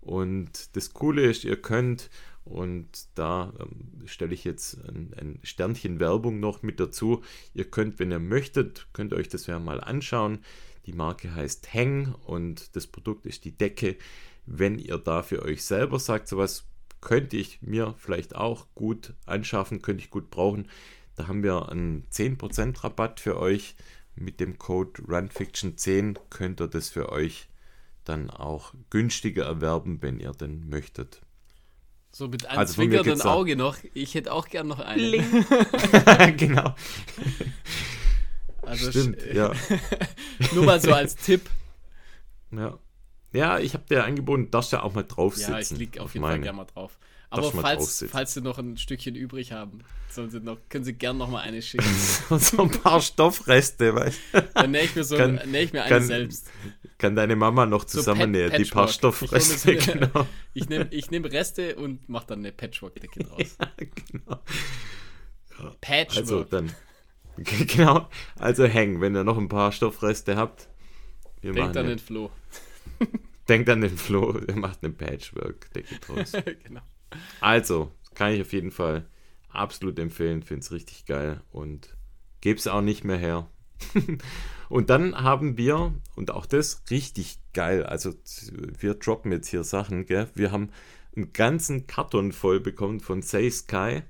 [0.01, 2.10] Und das Coole ist, ihr könnt,
[2.43, 7.24] und da ähm, stelle ich jetzt ein, ein, Sternchen Werbung noch mit dazu,
[7.54, 10.39] ihr könnt, wenn ihr möchtet, könnt euch das ja mal anschauen.
[10.86, 13.95] Die Marke heißt Hang und das Produkt ist die Decke.
[14.45, 16.66] Wenn ihr da für euch selber sagt, sowas
[16.99, 20.68] könnte ich mir vielleicht auch gut anschaffen, könnte ich gut brauchen,
[21.16, 23.76] da haben wir einen 10% Rabatt für euch.
[24.16, 27.47] Mit dem Code RunFiction10 könnt ihr das für euch
[28.03, 31.22] dann auch günstiger erwerben, wenn ihr denn möchtet.
[32.11, 33.78] So mit einem also zwinkernden Auge noch.
[33.95, 35.26] Ich hätte auch gern noch einen.
[36.38, 36.76] genau.
[38.61, 39.51] Also Stimmt, ja.
[40.53, 41.49] Nur mal so als Tipp.
[42.51, 42.78] Ja.
[43.32, 45.51] Ja, ich habe dir angeboten, darfst ja auch mal drauf sitzen.
[45.51, 46.36] Ja, ich liege auf jeden meine.
[46.36, 46.99] Fall gerne mal drauf.
[47.34, 49.80] Aber falls, falls Sie noch ein Stückchen übrig haben,
[50.10, 51.84] Sie noch, können Sie gerne noch mal eine schicken.
[52.38, 54.20] so ein paar Stoffreste, weißt
[54.54, 56.52] Dann nähe ich mir, so, kann, nähe ich mir eine kann, selbst.
[57.00, 59.74] kann deine Mama noch zusammennähen, so die paar Stoffreste.
[59.74, 60.28] Ich, so genau.
[60.54, 63.58] ich nehme ich nehm Reste und mache dann eine Patchwork-Decke draus.
[63.60, 63.72] ja,
[64.12, 64.40] genau.
[65.82, 66.18] Patchwork.
[66.18, 66.72] Also dann,
[67.38, 70.68] genau, also hängen, wenn ihr noch ein paar Stoffreste habt.
[71.42, 72.30] Wir Denkt an den Flo.
[73.50, 76.32] Denkt an den Flo, er macht eine Patchwork-Decke draus.
[76.64, 76.82] genau.
[77.41, 79.05] Also, kann ich auf jeden Fall
[79.49, 81.95] absolut empfehlen, finde es richtig geil und
[82.41, 83.47] gebe es auch nicht mehr her.
[84.70, 88.14] und dann haben wir, und auch das richtig geil, also
[88.80, 90.30] wir droppen jetzt hier Sachen, gell?
[90.36, 90.70] wir haben
[91.16, 94.01] einen ganzen Karton voll bekommen von Say Sky.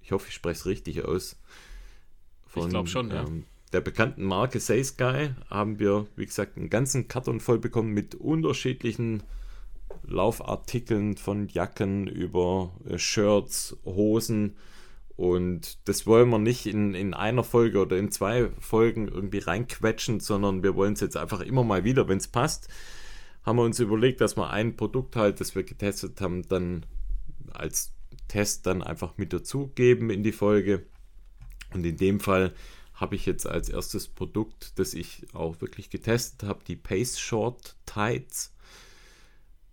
[0.00, 1.36] Ich hoffe, ich spreche es richtig aus.
[2.46, 3.24] Von, ich glaube schon, ja.
[3.24, 7.92] Ähm, der bekannten Marke Say Sky haben wir, wie gesagt, einen ganzen Karton voll bekommen
[7.92, 9.22] mit unterschiedlichen
[10.02, 14.56] Laufartikeln von Jacken über äh, Shirts, Hosen.
[15.16, 20.20] Und das wollen wir nicht in, in einer Folge oder in zwei Folgen irgendwie reinquetschen,
[20.20, 22.68] sondern wir wollen es jetzt einfach immer mal wieder, wenn es passt,
[23.42, 26.86] haben wir uns überlegt, dass wir ein Produkt halt, das wir getestet haben, dann
[27.52, 27.94] als
[28.28, 30.86] Test dann einfach mit dazugeben in die Folge.
[31.74, 32.52] Und in dem Fall
[32.94, 37.76] habe ich jetzt als erstes Produkt, das ich auch wirklich getestet habe, die Pace Short
[37.86, 38.54] Tights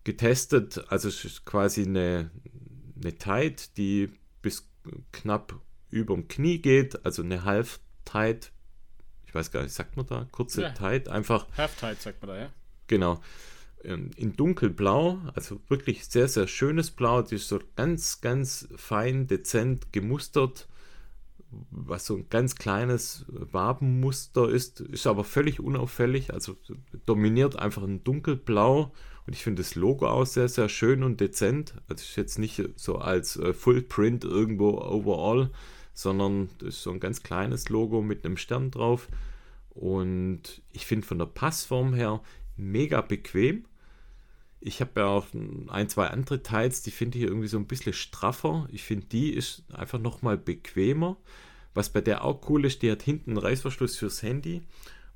[0.05, 0.85] getestet.
[0.89, 2.31] Also es ist quasi eine,
[3.01, 4.09] eine Tight, die
[4.41, 4.69] bis
[5.11, 8.53] knapp über dem Knie geht, also eine Half Tight.
[9.27, 10.27] Ich weiß gar nicht, sagt man da?
[10.31, 10.69] Kurze ja.
[10.69, 11.47] Tight, einfach.
[11.57, 12.49] Half Tight sagt man da, ja.
[12.87, 13.19] Genau.
[13.83, 17.21] Ähm, in dunkelblau, also wirklich sehr, sehr schönes Blau.
[17.21, 20.69] Die ist so ganz, ganz fein, dezent gemustert
[21.71, 26.57] was so ein ganz kleines Wabenmuster ist, ist aber völlig unauffällig, also
[27.05, 28.91] dominiert einfach ein dunkelblau
[29.27, 31.73] und ich finde das Logo auch sehr, sehr schön und dezent.
[31.87, 35.49] Also ist jetzt nicht so als äh, Fullprint irgendwo overall,
[35.93, 39.07] sondern das ist so ein ganz kleines Logo mit einem Stern drauf
[39.75, 42.21] und ich finde von der Passform her
[42.55, 43.65] mega bequem.
[44.61, 45.27] Ich habe ja auch
[45.67, 48.67] ein, zwei andere Teils, die finde ich irgendwie so ein bisschen straffer.
[48.71, 51.17] Ich finde, die ist einfach nochmal bequemer.
[51.73, 54.63] Was bei der auch cool ist, die hat hinten einen Reißverschluss fürs Handy.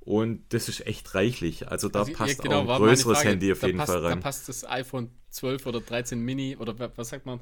[0.09, 1.67] Und das ist echt reichlich.
[1.67, 4.17] Also da also, passt ja, genau, auch ein größeres Handy auf jeden passt, Fall rein.
[4.17, 7.41] Da passt das iPhone 12 oder 13 Mini oder was sagt man?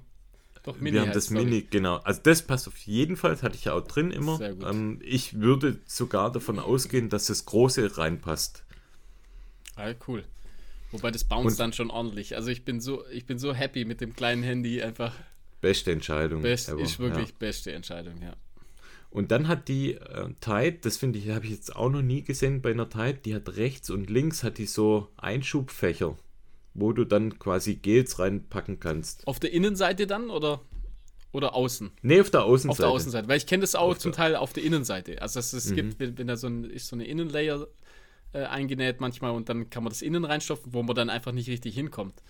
[0.63, 0.95] Doch, Mini.
[0.95, 1.45] Wir haben das sorry.
[1.45, 1.95] Mini, genau.
[1.99, 4.41] Also das passt auf jeden Fall, das hatte ich ja auch drin immer.
[4.41, 8.65] Ähm, ich würde sogar davon ausgehen, dass das große reinpasst.
[9.77, 10.25] Ah, cool.
[10.91, 12.35] Wobei das bounce dann schon ordentlich.
[12.35, 15.13] Also ich bin so, ich bin so happy mit dem kleinen Handy einfach.
[15.61, 16.41] Beste Entscheidung.
[16.41, 17.35] Best, ever, ist wirklich ja.
[17.39, 18.35] beste Entscheidung, ja.
[19.09, 22.23] Und dann hat die äh, Tide, das finde ich, habe ich jetzt auch noch nie
[22.23, 26.17] gesehen bei einer Tide, die hat rechts und links hat die so Einschubfächer,
[26.73, 29.25] wo du dann quasi Gels reinpacken kannst.
[29.25, 30.61] Auf der Innenseite dann oder,
[31.31, 31.91] oder außen?
[32.01, 32.71] Nee, auf der Außenseite.
[32.71, 35.21] Auf der Außenseite, weil ich kenne das auch auf zum Teil auf der Innenseite.
[35.21, 35.75] Also es, mhm.
[35.75, 37.67] gibt, wenn, wenn da so ein, ist so eine Innenlayer
[38.33, 41.49] äh, eingenäht manchmal und dann kann man das innen reinstopfen, wo man dann einfach nicht
[41.49, 42.21] richtig hinkommt.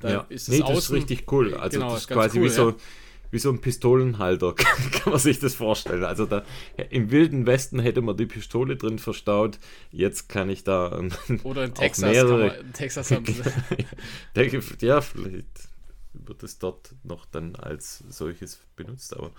[0.00, 0.20] Da ja.
[0.28, 1.54] ist es nee, das ist richtig cool.
[1.54, 2.76] Also genau, das ist quasi cool, wie, so, ja.
[3.30, 6.04] Wie so ein Pistolenhalter, kann man sich das vorstellen.
[6.04, 6.44] Also da
[6.90, 9.58] im wilden Westen hätte man die Pistole drin verstaut.
[9.90, 11.00] Jetzt kann ich da
[11.42, 13.42] oder in Texas, mehrere, man, in Texas haben sie.
[14.86, 15.70] ja, vielleicht
[16.12, 19.16] wird es dort noch dann als solches benutzt.
[19.16, 19.30] Aber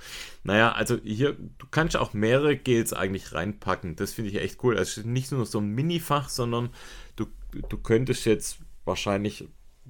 [0.43, 3.95] naja, also hier, du kannst auch mehrere Gels eigentlich reinpacken.
[3.95, 4.77] Das finde ich echt cool.
[4.77, 6.69] Also nicht nur so ein Mini-Fach, sondern
[7.15, 7.25] du,
[7.69, 9.47] du könntest jetzt wahrscheinlich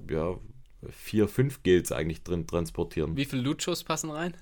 [0.08, 0.36] ja,
[0.90, 3.16] vier, fünf Gels eigentlich drin transportieren.
[3.16, 4.34] Wie viele Luchos passen rein?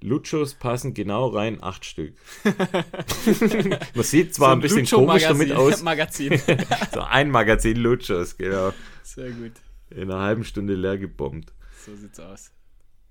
[0.00, 2.14] Luchos passen genau rein, acht Stück.
[2.44, 5.82] Man sieht zwar so ein, ein bisschen komisch damit aus.
[5.82, 6.38] Magazin.
[6.92, 8.72] so ein Magazin Luchos, genau.
[9.02, 9.52] Sehr gut.
[9.90, 11.52] In einer halben Stunde leer gebombt.
[11.84, 12.52] So sieht's aus.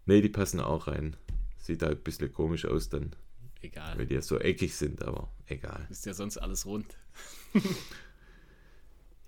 [0.05, 1.17] Nee, die passen auch rein.
[1.57, 3.13] Sieht halt ein bisschen komisch aus dann.
[3.61, 3.97] Egal.
[3.97, 5.87] Weil die ja so eckig sind, aber egal.
[5.89, 6.95] Ist ja sonst alles rund.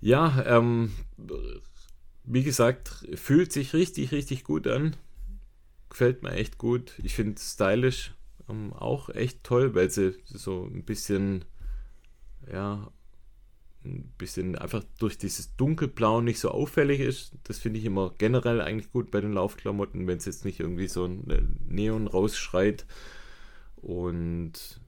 [0.00, 0.92] ja, ähm,
[2.24, 4.96] wie gesagt, fühlt sich richtig, richtig gut an.
[5.88, 6.94] Gefällt mir echt gut.
[7.02, 8.14] Ich finde stylisch
[8.48, 11.44] ähm, auch echt toll, weil sie so ein bisschen,
[12.50, 12.92] ja,
[13.84, 17.32] ein bisschen einfach durch dieses dunkelblau nicht so auffällig ist.
[17.44, 20.88] Das finde ich immer generell eigentlich gut bei den Laufklamotten, wenn es jetzt nicht irgendwie
[20.88, 22.86] so ein Neon rausschreit.
[23.76, 24.80] Und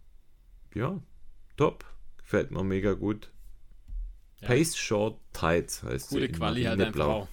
[0.75, 1.01] ja,
[1.57, 1.85] top.
[2.19, 3.31] Gefällt mir mega gut.
[4.43, 4.49] Ja.
[4.49, 6.29] Pace Short Tights heißt Gute sie.
[6.29, 7.29] Quali einfach blau.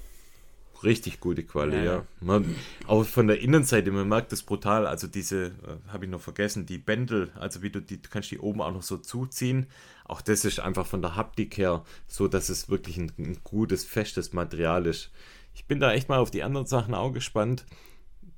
[0.82, 1.84] Richtig gute Quali, ja.
[1.84, 2.06] ja.
[2.22, 2.56] Man,
[2.88, 4.88] auch von der Innenseite, man merkt das brutal.
[4.88, 5.52] Also diese, äh,
[5.90, 8.72] habe ich noch vergessen, die Bändel, also wie du die, du kannst die oben auch
[8.72, 9.68] noch so zuziehen.
[10.06, 13.84] Auch das ist einfach von der Haptik her so, dass es wirklich ein, ein gutes,
[13.84, 15.12] festes Material ist.
[15.54, 17.66] Ich bin da echt mal auf die anderen Sachen auch gespannt.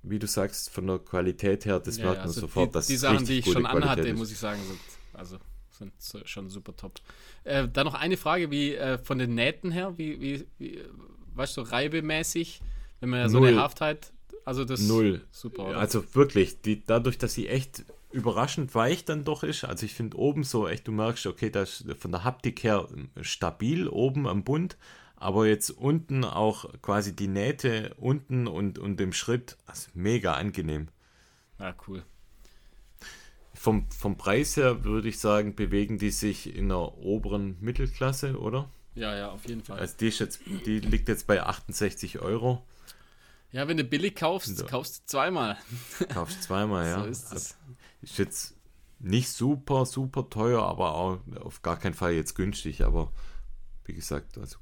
[0.01, 2.73] Wie du sagst, von der Qualität her, das ja, merkt man also sofort.
[2.73, 4.17] Die, die Sachen, die ich schon Qualität anhatte, ist.
[4.17, 4.79] muss ich sagen, sind,
[5.13, 5.37] also
[5.81, 6.99] Schon, schon super top.
[7.43, 10.79] Äh, dann noch eine Frage, wie äh, von den Nähten her, wie, wie, wie
[11.33, 12.61] weißt du, reibemäßig,
[12.99, 13.49] wenn man ja so Null.
[13.49, 14.13] eine Haftheit,
[14.45, 15.21] also das Null.
[15.31, 15.77] super, oder?
[15.77, 19.63] Also wirklich, die, dadurch, dass sie echt überraschend weich dann doch ist.
[19.63, 22.87] Also ich finde oben so echt, du merkst, okay, das ist von der Haptik her
[23.21, 24.77] stabil oben am Bund,
[25.15, 30.89] aber jetzt unten auch quasi die Nähte unten und, und im Schritt, also mega angenehm.
[31.59, 32.03] ja, cool.
[33.61, 38.67] Vom, vom Preis her würde ich sagen, bewegen die sich in der oberen Mittelklasse, oder?
[38.95, 39.77] Ja, ja, auf jeden Fall.
[39.77, 42.65] Also die, jetzt, die liegt jetzt bei 68 Euro.
[43.51, 44.65] ja, wenn du billig kaufst, So.
[44.65, 45.59] kaufst du zweimal.
[46.09, 47.03] Kaufst zweimal, ja.
[47.03, 47.31] So ist es.
[47.31, 47.55] Also,
[48.01, 48.55] ist jetzt
[48.97, 52.83] nicht super, super teuer, aber auch auf gar keinen Fall jetzt günstig.
[52.83, 53.11] Aber
[53.85, 54.57] wie gesagt, also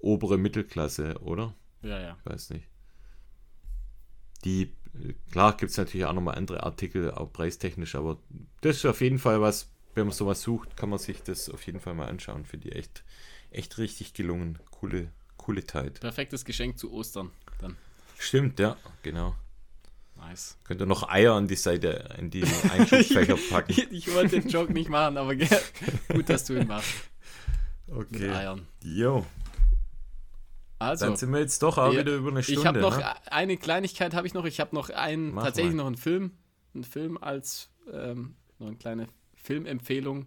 [0.00, 1.54] obere Mittelklasse, oder?
[1.82, 2.16] Ja, ja.
[2.24, 2.66] Ich weiß nicht.
[4.44, 4.76] Die,
[5.30, 8.18] klar gibt es natürlich auch nochmal andere Artikel, auch preistechnisch, aber
[8.60, 11.64] das ist auf jeden Fall was, wenn man sowas sucht, kann man sich das auf
[11.66, 12.44] jeden Fall mal anschauen.
[12.44, 13.04] Für die echt,
[13.50, 14.58] echt richtig gelungen.
[14.70, 16.00] Coole, coole Zeit.
[16.00, 17.30] Perfektes Geschenk zu Ostern.
[17.60, 17.76] Dann.
[18.18, 19.34] Stimmt, ja, genau.
[20.16, 20.56] Nice.
[20.64, 22.42] Könnt ihr noch Eier an die Seite, in die
[22.72, 23.74] Einschubfächer packen.
[23.90, 26.92] Ich wollte den Joke nicht machen, aber gut, dass du ihn machst.
[27.86, 28.30] Mit Okay.
[28.30, 28.66] Eiern.
[28.82, 29.24] Jo,
[30.78, 32.60] Also, dann sind wir jetzt doch auch Ja, wieder über eine Stunde.
[32.60, 33.32] ich habe noch ne?
[33.32, 34.44] eine Kleinigkeit habe ich noch.
[34.44, 35.82] Ich habe noch einen Mach tatsächlich mal.
[35.82, 36.32] noch einen Film,
[36.74, 40.26] einen Film als ähm, noch eine kleine Filmempfehlung.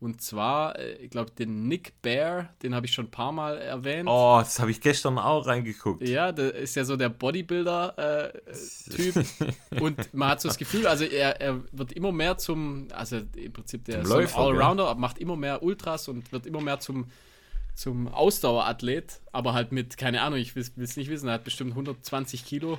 [0.00, 3.56] Und zwar, äh, ich glaube, den Nick Bear, den habe ich schon ein paar Mal
[3.56, 4.06] erwähnt.
[4.10, 6.06] Oh, das habe ich gestern auch reingeguckt.
[6.06, 9.24] Ja, der ist ja so der Bodybuilder-Typ.
[9.80, 13.52] und man hat so das Gefühl, also er, er wird immer mehr zum, also im
[13.52, 16.80] Prinzip der Zum so Läufer, Allrounder, aber macht immer mehr Ultras und wird immer mehr
[16.80, 17.06] zum,
[17.74, 21.72] zum Ausdauerathlet, aber halt mit, keine Ahnung, ich will es nicht wissen, er hat bestimmt
[21.72, 22.78] 120 Kilo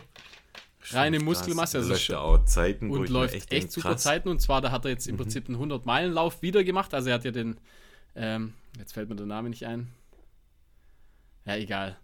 [0.92, 1.26] reine Krass.
[1.26, 1.78] Muskelmasse.
[1.80, 4.06] Also Läuft auch Zeiten, und läuft echt, denk, super krass.
[4.06, 4.10] Mhm.
[4.10, 4.30] Zeiten.
[4.30, 6.94] Und zwar, da hat er jetzt im Prinzip einen 100-Meilen-Lauf wieder gemacht.
[6.94, 7.58] Also er hat ja den,
[8.16, 9.92] ähm, jetzt fällt mir der Name nicht ein.
[11.46, 11.98] Ja, egal.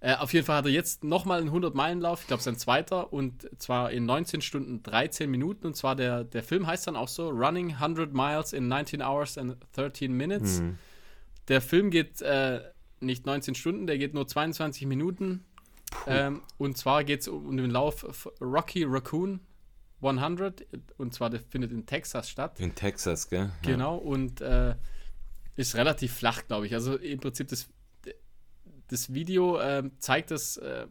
[0.00, 3.48] Äh, auf jeden Fall hat er jetzt nochmal einen 100-Meilen-Lauf, ich glaube sein zweiter, und
[3.58, 5.66] zwar in 19 Stunden 13 Minuten.
[5.66, 9.38] Und zwar der, der Film heißt dann auch so, Running 100 Miles in 19 Hours
[9.38, 10.60] and 13 Minutes.
[10.60, 10.78] Mhm.
[11.48, 12.60] Der Film geht äh,
[13.00, 15.44] nicht 19 Stunden, der geht nur 22 Minuten.
[16.06, 19.40] Ähm, und zwar geht es um den Lauf Rocky Raccoon
[20.02, 20.66] 100.
[20.98, 22.60] Und zwar der findet in Texas statt.
[22.60, 23.52] In Texas, gell?
[23.62, 23.70] Ja.
[23.70, 23.96] Genau.
[23.96, 24.74] Und äh,
[25.56, 26.74] ist relativ flach, glaube ich.
[26.74, 27.68] Also im Prinzip das,
[28.88, 30.86] das Video ähm, zeigt das äh,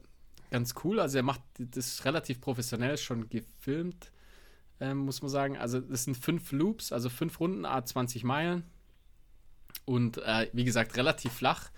[0.52, 1.00] ganz cool.
[1.00, 4.12] Also er macht das relativ professionell schon gefilmt,
[4.80, 5.58] ähm, muss man sagen.
[5.58, 8.64] Also das sind fünf Loops, also fünf Runden, a 20 Meilen.
[9.86, 11.70] Und äh, wie gesagt, relativ flach.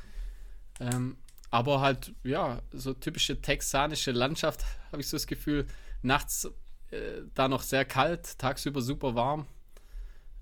[0.79, 1.17] Ähm,
[1.49, 5.65] aber halt, ja, so typische texanische Landschaft, habe ich so das Gefühl.
[6.01, 6.49] Nachts
[6.91, 9.47] äh, da noch sehr kalt, tagsüber super warm.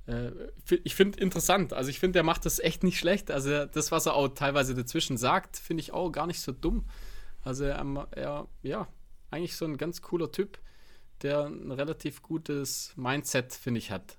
[0.08, 0.32] Äh,
[0.84, 1.74] ich finde interessant.
[1.74, 3.32] Also ich finde, der macht das echt nicht schlecht.
[3.32, 6.86] Also das, was er auch teilweise dazwischen sagt, finde ich auch gar nicht so dumm.
[7.44, 8.88] Also er, er, ja,
[9.32, 10.60] eigentlich so ein ganz cooler Typ,
[11.22, 14.18] der ein relativ gutes Mindset, finde ich, hat.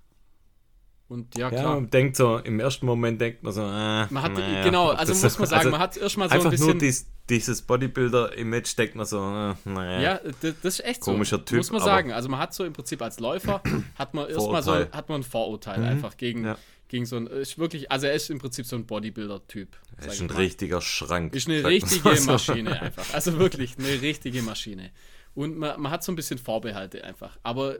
[1.07, 1.75] Und ja, Ja, klar.
[1.75, 5.13] man denkt so, im ersten Moment denkt man so, äh, Man hat, naja, genau, also
[5.13, 6.67] muss man sagen, also man hat erstmal so ein bisschen.
[6.67, 10.01] nur dies, dieses Bodybuilder-Image denkt man so, äh, naja.
[10.01, 11.43] Ja, das, das ist echt Komischer so.
[11.43, 12.13] Typ, Muss man sagen.
[12.13, 13.63] Also man hat so im Prinzip als Läufer
[13.97, 16.57] hat man erstmal so hat man ein Vorurteil einfach gegen, Ja.
[16.89, 19.77] gegen so ein ist wirklich, also er ist im Prinzip so ein Bodybuilder-Typ.
[19.99, 20.37] Sag ist ein mal.
[20.37, 21.35] richtiger Schrank.
[21.35, 22.21] Ist eine richtige.
[22.23, 23.13] Maschine einfach.
[23.13, 24.91] Also wirklich eine richtige Maschine.
[25.35, 27.39] Und man, man hat so ein bisschen Vorbehalte einfach.
[27.43, 27.79] Aber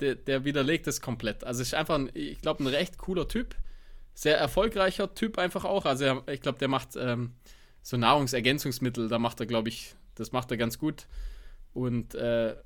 [0.00, 1.44] der, der widerlegt das komplett.
[1.44, 3.54] Also ist einfach, ein, ich glaube, ein recht cooler Typ.
[4.14, 5.84] Sehr erfolgreicher Typ einfach auch.
[5.84, 7.34] Also er, ich glaube, der macht ähm,
[7.82, 9.08] so Nahrungsergänzungsmittel.
[9.08, 11.06] Da macht er, glaube ich, das macht er ganz gut.
[11.74, 12.56] Und äh,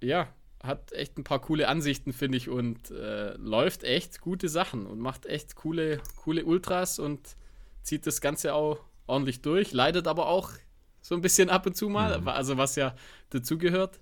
[0.00, 0.28] ja,
[0.62, 2.48] hat echt ein paar coole Ansichten, finde ich.
[2.48, 7.36] Und äh, läuft echt gute Sachen und macht echt coole, coole Ultras und
[7.82, 10.52] zieht das Ganze auch ordentlich durch, leidet aber auch
[11.10, 12.94] so ein bisschen ab und zu mal, also was ja
[13.30, 13.98] dazugehört.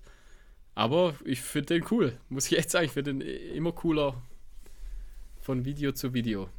[0.75, 2.85] Aber ich finde den cool, muss ich echt sagen.
[2.85, 4.21] Ich finde den immer cooler
[5.41, 6.49] von Video zu Video.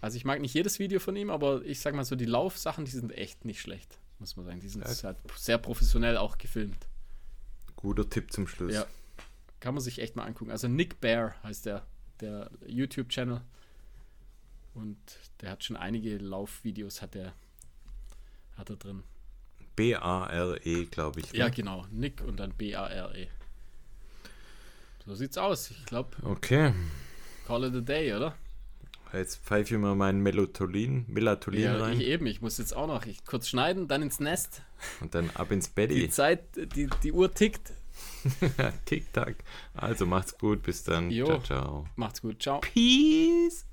[0.00, 2.86] Also ich mag nicht jedes Video von ihm, aber ich sag mal so, die Laufsachen,
[2.86, 4.60] die sind echt nicht schlecht, muss man sagen.
[4.60, 6.88] Die sind halt sehr professionell auch gefilmt.
[7.76, 8.72] Guter Tipp zum Schluss.
[8.72, 8.86] Ja.
[9.60, 10.52] Kann man sich echt mal angucken.
[10.52, 11.86] Also Nick Bear heißt der,
[12.22, 13.42] der YouTube-Channel.
[14.72, 14.96] Und
[15.42, 17.34] der hat schon einige Laufvideos, hat er,
[18.56, 19.02] hat er drin.
[19.76, 21.32] B-A-R-E, glaube ich.
[21.32, 21.38] ne?
[21.38, 21.84] Ja, genau.
[21.92, 23.28] Nick und dann B-A-R-E.
[25.06, 25.70] So sieht's aus.
[25.70, 26.72] Ich glaube, Okay.
[27.46, 28.34] call it a day, oder?
[29.12, 32.26] Jetzt pfeife ich mal mein Melatonin, Melatonin Ja, rein ich eben.
[32.26, 34.62] Ich muss jetzt auch noch ich, kurz schneiden, dann ins Nest.
[35.00, 36.12] und dann ab ins Die Bett.
[36.12, 36.40] Zeit,
[36.74, 37.72] die, die Uhr tickt.
[38.84, 39.36] Tick-Tack.
[39.74, 41.10] Also macht's gut, bis dann.
[41.10, 41.26] Jo.
[41.26, 41.88] Ciao, ciao.
[41.94, 42.42] Macht's gut.
[42.42, 42.60] Ciao.
[42.60, 43.64] Peace.